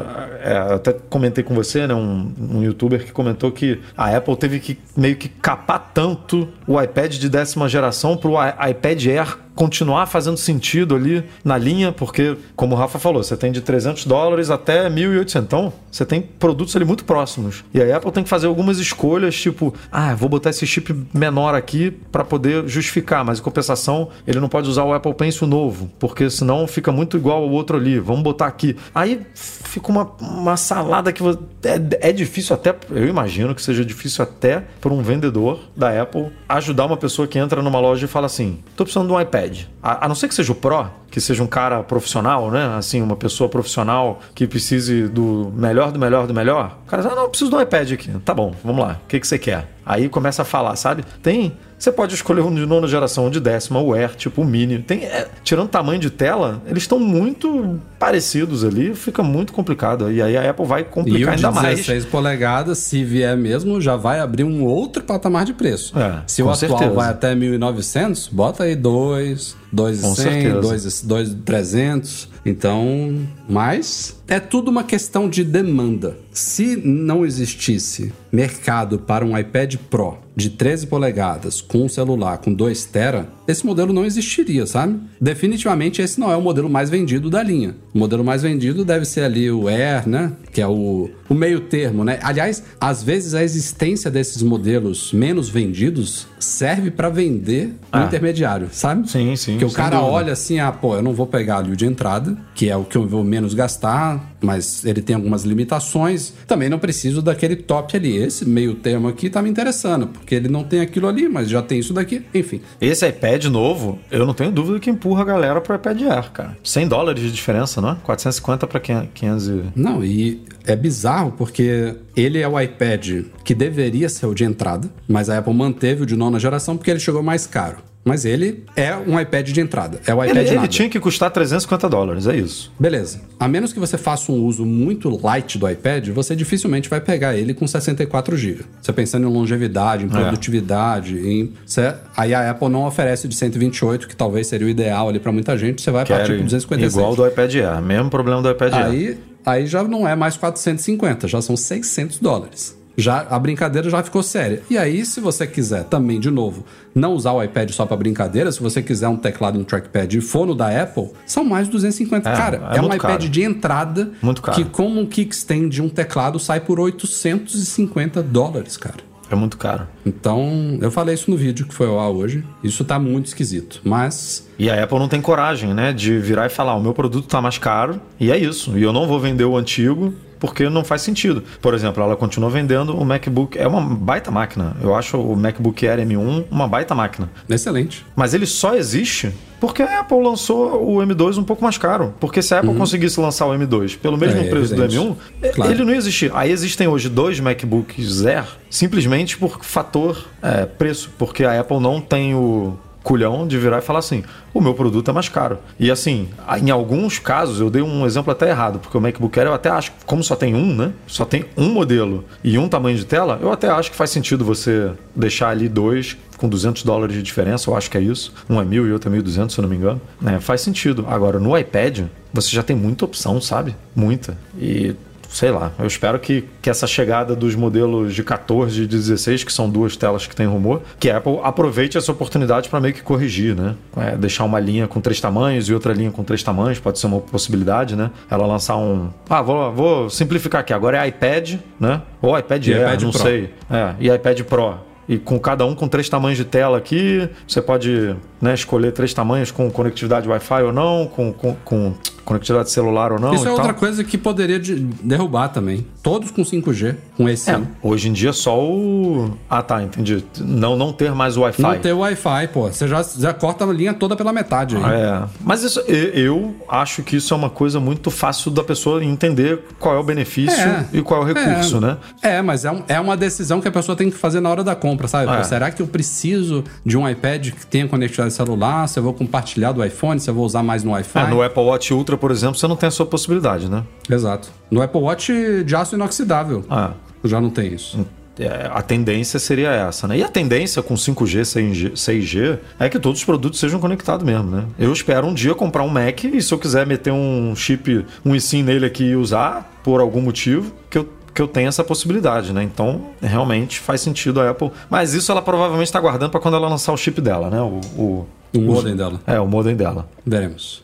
[0.40, 1.94] é, eu até comentei com você, né?
[1.94, 6.80] Um, um youtuber que comentou que a Apple teve que meio que capar tanto o
[6.80, 12.36] iPad de décima geração para o iPad Air continuar fazendo sentido ali na linha, porque,
[12.56, 15.42] como o Rafa falou, você tem de 300 dólares até 1.800.
[15.42, 17.64] Então, você tem produtos ali muito próximos.
[17.72, 21.54] E a Apple tem que fazer algumas escolhas, tipo, ah, vou botar esse chip menor
[21.54, 25.90] aqui para poder justificar, mas em compensação ele não pode usar o Apple Pencil novo,
[25.98, 27.98] porque senão fica muito igual ao outro ali.
[27.98, 28.76] Vamos botar aqui.
[28.94, 34.22] Aí fica uma, uma salada que é, é difícil até, eu imagino que seja difícil
[34.22, 38.26] até para um vendedor da Apple ajudar uma pessoa que entra numa loja e fala
[38.26, 39.43] assim: tô precisando de um iPad.
[39.82, 42.74] A, a não ser que seja o Pro, que seja um cara profissional, né?
[42.76, 46.78] Assim, uma pessoa profissional que precise do melhor, do melhor, do melhor.
[46.86, 48.10] O cara diz, ah, não, eu preciso de um iPad aqui.
[48.24, 49.00] Tá bom, vamos lá.
[49.04, 49.68] O que, que você quer?
[49.84, 51.04] Aí começa a falar, sabe?
[51.22, 51.56] Tem.
[51.84, 54.78] Você pode escolher um de nona geração, um de décima, o Air, tipo o Mini.
[54.78, 60.10] Tem, é, tirando tamanho de tela, eles estão muito parecidos ali, fica muito complicado.
[60.10, 61.80] E aí a Apple vai E complicar ainda mais.
[61.80, 65.92] 16 polegadas, se vier mesmo, já vai abrir um outro patamar de preço.
[65.98, 66.90] É, se o atual certeza.
[66.90, 71.06] vai até 1.900, bota aí 2, 2.100, certeza.
[71.06, 72.28] 2, 2.300.
[72.46, 76.16] Então, mas é tudo uma questão de demanda.
[76.34, 82.52] Se não existisse mercado para um iPad Pro de 13 polegadas com um celular com
[82.52, 84.98] 2 tera, esse modelo não existiria, sabe?
[85.20, 87.76] Definitivamente esse não é o modelo mais vendido da linha.
[87.94, 90.32] O modelo mais vendido deve ser ali o Air, né?
[90.52, 92.18] Que é o, o meio termo, né?
[92.20, 98.04] Aliás, às vezes a existência desses modelos menos vendidos serve para vender o Ah.
[98.06, 99.08] intermediário, sabe?
[99.08, 100.12] Sim, sim, Que o cara dúvida.
[100.12, 102.82] olha assim, ah, pô, eu não vou pegar ali o de entrada, que é o
[102.84, 106.32] que eu vou menos gastar, mas ele tem algumas limitações.
[106.46, 108.16] Também não preciso daquele top ali.
[108.16, 111.62] Esse meio termo aqui tá me interessando, porque ele não tem aquilo ali, mas já
[111.62, 112.24] tem isso daqui.
[112.34, 116.30] Enfim, Esse iPad novo, eu não tenho dúvida que empurra a galera pro iPad Air,
[116.32, 116.56] cara.
[116.62, 117.96] 100 dólares de diferença, não é?
[118.02, 119.62] 450 para 500 e...
[119.74, 124.88] Não, e é bizarro porque ele é o iPad que deveria ser o de entrada,
[125.08, 127.78] mas a Apple manteve o de nona geração porque ele chegou mais caro.
[128.04, 131.30] Mas ele é um iPad de entrada, é o iPad Ele, ele tinha que custar
[131.30, 132.70] 350 dólares, é isso.
[132.78, 133.22] Beleza.
[133.40, 137.34] A menos que você faça um uso muito light do iPad, você dificilmente vai pegar
[137.34, 138.64] ele com 64 GB.
[138.80, 141.52] Você pensando em longevidade, em produtividade, em...
[141.64, 141.94] Você...
[142.14, 145.56] aí a Apple não oferece de 128, que talvez seria o ideal ali para muita
[145.56, 146.92] gente, você vai partir Quero pro 256.
[146.92, 148.86] igual do iPad Air, mesmo problema do iPad Air.
[148.86, 152.83] Aí, aí já não é mais 450, já são 600 dólares.
[152.96, 154.62] Já, a brincadeira já ficou séria.
[154.70, 156.64] E aí, se você quiser também, de novo,
[156.94, 160.16] não usar o iPad só para brincadeira, se você quiser um teclado e um trackpad
[160.16, 162.28] e for no da Apple, são mais de 250.
[162.28, 163.28] É, Cara, é é, um iPad caro.
[163.28, 164.56] de entrada Muito caro.
[164.56, 168.98] que, como um kickstand de um teclado, sai por 850 dólares, cara.
[169.30, 169.86] É muito caro.
[170.04, 172.44] Então, eu falei isso no vídeo que foi ao ar hoje.
[172.62, 173.80] Isso tá muito esquisito.
[173.82, 177.26] Mas E a Apple não tem coragem, né, de virar e falar: o meu produto
[177.26, 178.76] tá mais caro e é isso.
[178.78, 180.12] E eu não vou vender o antigo
[180.44, 181.42] porque não faz sentido.
[181.62, 183.56] Por exemplo, ela continua vendendo o MacBook.
[183.58, 184.76] É uma baita máquina.
[184.82, 187.30] Eu acho o MacBook Air M1 uma baita máquina.
[187.48, 188.04] excelente.
[188.14, 192.12] Mas ele só existe porque a Apple lançou o M2 um pouco mais caro.
[192.20, 194.46] Porque se a Apple conseguisse lançar o M2 pelo mesmo Uhum.
[194.46, 194.96] É, preço evidente.
[194.96, 195.72] do M1, e- Claro.
[195.72, 196.30] ele não ia existir.
[196.34, 201.10] Aí existem hoje dois MacBooks Air simplesmente por fator é, preço.
[201.16, 202.74] Porque a Apple não tem o
[203.04, 205.58] culhão de virar e falar assim: o meu produto é mais caro.
[205.78, 206.28] E assim,
[206.60, 209.68] em alguns casos, eu dei um exemplo até errado, porque o MacBook Air eu até
[209.68, 210.92] acho, como só tem um, né?
[211.06, 214.44] Só tem um modelo e um tamanho de tela, eu até acho que faz sentido
[214.44, 218.32] você deixar ali dois com 200 dólares de diferença, eu acho que é isso.
[218.50, 220.00] Um é mil e outro é 1.200, se eu não me engano.
[220.26, 221.04] É, faz sentido.
[221.08, 223.76] Agora, no iPad, você já tem muita opção, sabe?
[223.94, 224.36] Muita.
[224.58, 224.96] E
[225.34, 229.42] sei lá, eu espero que, que essa chegada dos modelos de 14 e de 16,
[229.42, 232.94] que são duas telas que tem rumor, que a Apple aproveite essa oportunidade para meio
[232.94, 233.74] que corrigir, né?
[233.96, 237.08] É, deixar uma linha com três tamanhos e outra linha com três tamanhos, pode ser
[237.08, 238.12] uma possibilidade, né?
[238.30, 239.10] Ela lançar um.
[239.28, 240.72] Ah, vou, vou simplificar aqui.
[240.72, 242.00] Agora é iPad, né?
[242.22, 243.20] Ou iPad E Air, iPad não Pro.
[243.20, 243.50] sei.
[243.68, 244.74] É, e iPad Pro.
[245.08, 249.14] E com cada um com três tamanhos de tela aqui, você pode né, escolher três
[249.14, 253.34] tamanhos com conectividade Wi-Fi ou não, com, com, com conectividade celular ou não.
[253.34, 253.56] Isso é tal.
[253.56, 255.86] outra coisa que poderia de- derrubar também.
[256.02, 259.36] Todos com 5G, com esse É, hoje em dia só o.
[259.48, 260.22] Ah, tá, entendi.
[260.38, 261.62] Não, não ter mais Wi-Fi.
[261.62, 262.68] Não ter Wi-Fi, pô.
[262.70, 264.82] Você já, já corta a linha toda pela metade aí.
[264.84, 269.60] É, mas isso, eu acho que isso é uma coisa muito fácil da pessoa entender
[269.78, 270.84] qual é o benefício É.
[270.92, 271.96] e qual é o recurso, é, né?
[272.22, 274.62] É, mas é, um- é uma decisão que a pessoa tem que fazer na hora
[274.62, 275.32] da compra, sabe?
[275.32, 275.36] É.
[275.38, 278.88] Pô, será que eu preciso de um iPad que tenha conectividade celular?
[278.88, 280.18] Se eu vou compartilhar do iPhone?
[280.20, 281.18] Se eu vou usar mais no Wi-Fi?
[281.20, 283.82] É, no Apple Watch Ultra, por exemplo, você não tem essa possibilidade, né?
[284.10, 284.48] Exato.
[284.70, 285.32] No Apple Watch
[285.64, 286.64] de aço inoxidável.
[286.68, 288.04] Ah, Já não tem isso.
[288.38, 290.18] é, a tendência seria essa, né?
[290.18, 294.50] E a tendência com 5G, 6G, 6G é que todos os produtos sejam conectados mesmo,
[294.50, 294.64] né?
[294.78, 298.34] Eu espero um dia comprar um Mac e se eu quiser meter um chip, um
[298.34, 302.52] eSIM nele aqui e usar, por algum motivo, que eu que eu tenha essa possibilidade,
[302.52, 302.62] né?
[302.62, 304.70] Então, realmente faz sentido a Apple.
[304.88, 307.60] Mas isso ela provavelmente está guardando para quando ela lançar o chip dela, né?
[307.60, 309.20] O, o, O modem dela.
[309.26, 310.08] É, o modem dela.
[310.24, 310.82] Veremos.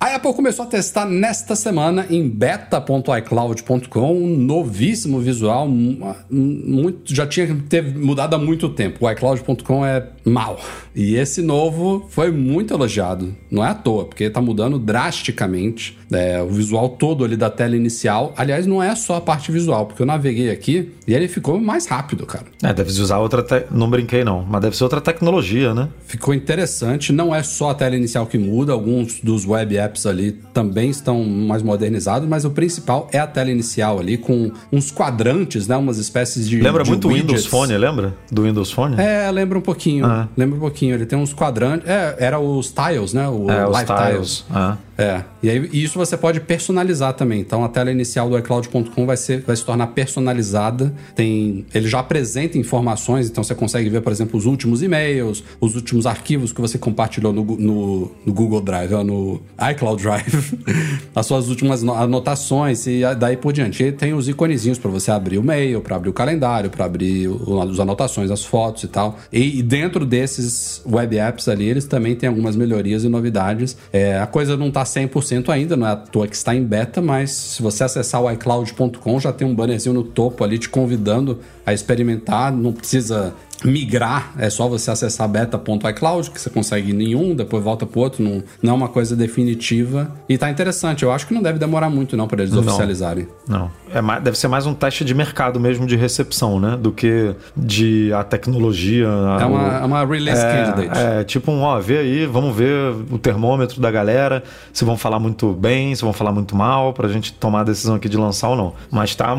[0.00, 7.26] A Apple começou a testar nesta semana em beta.icloud.com um novíssimo visual, mu- muito, já
[7.26, 9.06] tinha que ter mudado há muito tempo.
[9.06, 10.60] O iCloud.com é mal.
[10.94, 13.34] E esse novo foi muito elogiado.
[13.50, 17.76] Não é à toa, porque tá mudando drasticamente é, o visual todo ali da tela
[17.76, 18.32] inicial.
[18.36, 21.86] Aliás, não é só a parte visual, porque eu naveguei aqui e ele ficou mais
[21.86, 22.44] rápido, cara.
[22.62, 23.42] É, deve usar outra.
[23.42, 24.44] te- Não brinquei, não.
[24.48, 25.88] Mas deve ser outra tecnologia, né?
[26.06, 27.12] Ficou interessante.
[27.12, 31.24] Não é só a tela inicial que muda, alguns dos web apps ali também estão
[31.24, 35.76] mais modernizados, mas o principal é a tela inicial ali, com uns quadrantes, né?
[35.76, 36.60] Umas espécies de.
[36.60, 37.46] Lembra de muito o Windows.
[37.46, 38.14] Phone, lembra?
[38.30, 38.96] Do Windows Phone?
[39.00, 40.06] É, lembra um pouquinho.
[40.06, 40.28] Ah.
[40.36, 40.94] Lembra um pouquinho.
[40.94, 41.88] Ele tem uns quadrantes.
[41.88, 43.28] É, era os tiles, né?
[43.28, 44.44] O É, os Live tiles.
[44.50, 44.76] Ah.
[44.96, 47.40] É, e aí isso você pode personalizar também.
[47.40, 49.16] Então a tela inicial do iCloud.com vai,
[49.46, 50.94] vai se tornar personalizada.
[51.14, 55.74] Tem, ele já apresenta informações, então você consegue ver, por exemplo, os últimos e-mails, os
[55.74, 59.40] últimos arquivos que você compartilhou no, no, no Google Drive, no
[59.72, 60.58] iCloud Drive,
[61.14, 63.82] as suas últimas no- anotações e daí por diante.
[63.82, 67.28] E tem os iconezinhos para você abrir o mail, para abrir o calendário, para abrir
[67.68, 69.18] as anotações, as fotos e tal.
[69.32, 73.76] E, e dentro desses web apps ali, eles também têm algumas melhorias e novidades.
[73.92, 77.02] É, a coisa não tá 100% ainda, não é à toa que está em beta,
[77.02, 81.40] mas se você acessar o iCloud.com, já tem um bannerzinho no topo ali te convidando
[81.66, 82.52] a experimentar.
[82.52, 87.86] Não precisa migrar, é só você acessar beta.icloud, que você consegue em nenhum, depois volta
[87.86, 90.10] pro outro, não, não é uma coisa definitiva.
[90.28, 92.60] E tá interessante, eu acho que não deve demorar muito não para eles Não.
[92.60, 93.28] oficializarem.
[93.48, 93.70] Não.
[93.92, 96.76] É mais, deve ser mais um teste de mercado mesmo de recepção, né?
[96.80, 99.06] Do que de a tecnologia.
[99.40, 100.98] É uma, é uma release candidate.
[100.98, 104.42] É, é tipo um, ó, vê aí, vamos ver o termômetro da galera,
[104.72, 107.94] se vão falar muito bem, se vão falar muito mal, pra gente tomar a decisão
[107.94, 108.72] aqui de lançar ou não.
[108.90, 109.36] Mas tá,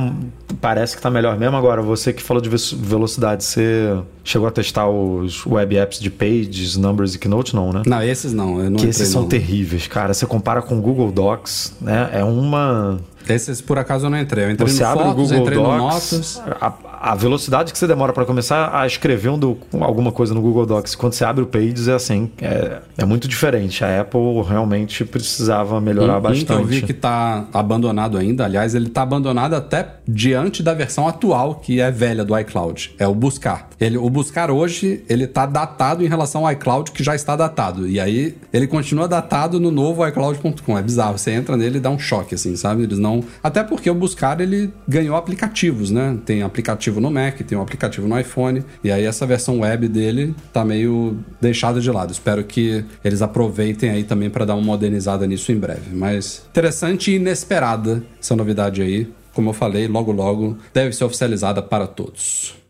[0.61, 1.57] parece que tá melhor mesmo.
[1.57, 6.09] Agora, você que falou de ve- velocidade, você chegou a testar os web apps de
[6.09, 7.81] Pages, Numbers e Keynote, não, né?
[7.85, 9.29] Não, esses não, eu não que esses são não.
[9.29, 10.13] terríveis, cara.
[10.13, 12.09] Você compara com o Google Docs, né?
[12.13, 12.99] É uma.
[13.27, 14.45] Esses por acaso eu não entrei.
[14.45, 16.41] Eu entrei Você no abre Fotos, o Google entrei no Docs, Notas.
[16.61, 20.41] a, a velocidade que você demora para começar a escrever um do- alguma coisa no
[20.41, 23.83] Google Docs, quando você abre o Pages, é assim, é, é muito diferente.
[23.83, 26.45] A Apple realmente precisava melhorar Um- um bastante.
[26.45, 31.07] que eu vi que tá abandonado ainda, aliás, ele tá abandonado até diante da versão
[31.07, 32.95] atual, que é velha do iCloud.
[32.99, 33.69] É o Buscar.
[33.79, 37.87] Ele, o Buscar hoje, ele tá datado em relação ao iCloud, que já está datado.
[37.87, 40.77] E aí, ele continua datado no novo iCloud.com.
[40.77, 41.17] É bizarro.
[41.17, 42.83] Você entra nele e dá um choque, assim, sabe?
[42.83, 43.23] Eles não...
[43.43, 46.17] Até porque o Buscar, ele ganhou aplicativos, né?
[46.25, 48.63] Tem aplicativo no Mac, tem um aplicativo no iPhone.
[48.83, 52.11] E aí, essa versão web dele tá meio deixada de lado.
[52.11, 55.93] Espero que eles aproveitem aí também para dar uma modernizada nisso em breve.
[55.93, 59.07] Mas interessante e inesperada essa novidade aí.
[59.33, 62.64] Como eu falei, logo logo deve ser oficializada para todos.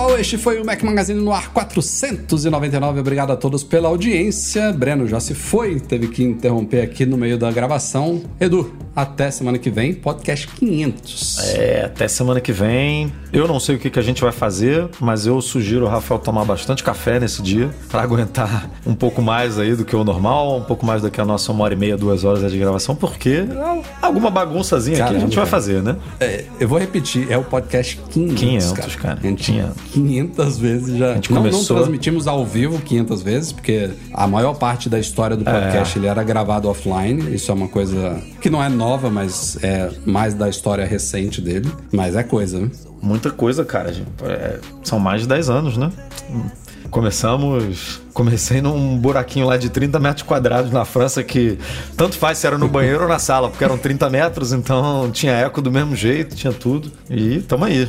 [0.00, 0.18] Pessoal.
[0.18, 3.00] Este foi o Mac Magazine no ar 499.
[3.00, 4.72] Obrigado a todos pela audiência.
[4.72, 8.22] Breno já se foi, teve que interromper aqui no meio da gravação.
[8.40, 11.38] Edu, até semana que vem, podcast 500.
[11.54, 13.12] É, até semana que vem.
[13.32, 16.18] Eu não sei o que, que a gente vai fazer, mas eu sugiro o Rafael
[16.18, 20.58] tomar bastante café nesse dia para aguentar um pouco mais aí do que o normal,
[20.58, 22.96] um pouco mais do que a nossa uma hora e meia, duas horas de gravação,
[22.96, 23.44] porque
[24.02, 25.50] alguma bagunçazinha aqui a Caramba, gente vai cara.
[25.50, 25.96] fazer, né?
[26.18, 28.90] É, eu vou repetir, é o podcast 500, 500, cara.
[28.96, 29.18] cara.
[29.22, 29.89] A gente 500.
[29.92, 31.12] 500 vezes já.
[31.12, 35.36] A gente não, não transmitimos ao vivo 500 vezes, porque a maior parte da história
[35.36, 36.00] do podcast É.
[36.00, 37.34] ele era gravado offline.
[37.34, 41.70] Isso é uma coisa que não é nova, mas é mais da história recente dele.
[41.92, 42.70] Mas é coisa, né?
[43.02, 43.94] Muita coisa, cara.
[44.22, 45.90] É, são mais de 10 anos, né?
[46.90, 48.00] Começamos.
[48.12, 51.58] Comecei num buraquinho lá de 30 metros quadrados na França, que
[51.96, 55.32] tanto faz se era no banheiro ou na sala, porque eram 30 metros, então tinha
[55.32, 56.90] eco do mesmo jeito, tinha tudo.
[57.08, 57.88] E tamo aí.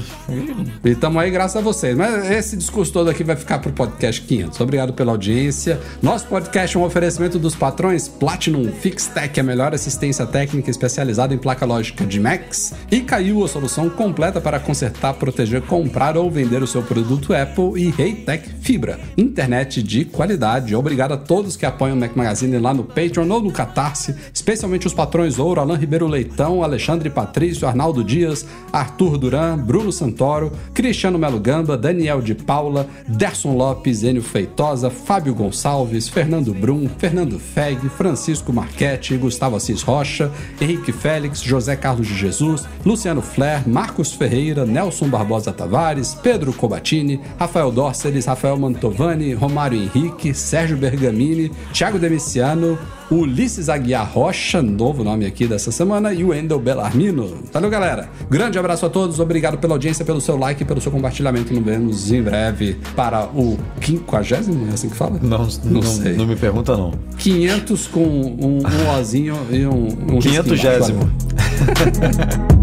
[0.84, 1.96] E tamo aí graças a vocês.
[1.96, 4.60] Mas esse discurso todo aqui vai ficar pro podcast 500.
[4.60, 5.80] Obrigado pela audiência.
[6.02, 11.38] Nosso podcast é um oferecimento dos patrões Platinum FixTech, a melhor assistência técnica especializada em
[11.38, 12.74] placa lógica de Macs.
[12.92, 17.82] E caiu a solução completa para consertar, proteger, comprar ou vender o seu produto Apple
[17.82, 19.00] e Reitec Fibra.
[19.18, 20.76] Internet de qualidade.
[20.76, 24.86] Obrigado a todos que apoiam o Mac Magazine lá no Patreon ou no Catarse, especialmente
[24.86, 31.18] os patrões Ouro, Alain Ribeiro Leitão, Alexandre Patrício, Arnaldo Dias, Arthur Duran, Bruno Santoro, Cristiano
[31.18, 37.80] Melo Gamba, Daniel de Paula, Derson Lopes, Enio Feitosa, Fábio Gonçalves, Fernando Brum, Fernando Feg,
[37.90, 44.66] Francisco Marchetti, Gustavo Assis Rocha, Henrique Félix, José Carlos de Jesus, Luciano Flair, Marcos Ferreira,
[44.66, 50.01] Nelson Barbosa Tavares, Pedro Cobatini, Rafael Dórceles, Rafael Mantovani, Romário Henrique,
[50.34, 52.78] Sérgio Bergamini, Thiago Demiciano,
[53.12, 57.44] Ulisses Aguiar Rocha, novo nome aqui dessa semana, e o Endel Bellarmino.
[57.52, 58.10] Valeu, galera.
[58.30, 61.54] Grande abraço a todos, obrigado pela audiência, pelo seu like, pelo seu compartilhamento.
[61.54, 65.20] Nos vemos em breve para o quinquagésimo, é assim que fala?
[65.22, 66.14] Não, não, sei.
[66.14, 66.94] não me pergunta, não.
[67.18, 70.94] 500 com um, um ozinho e um, um risquinho 500 embaixo.
[70.94, 72.52] Valeu.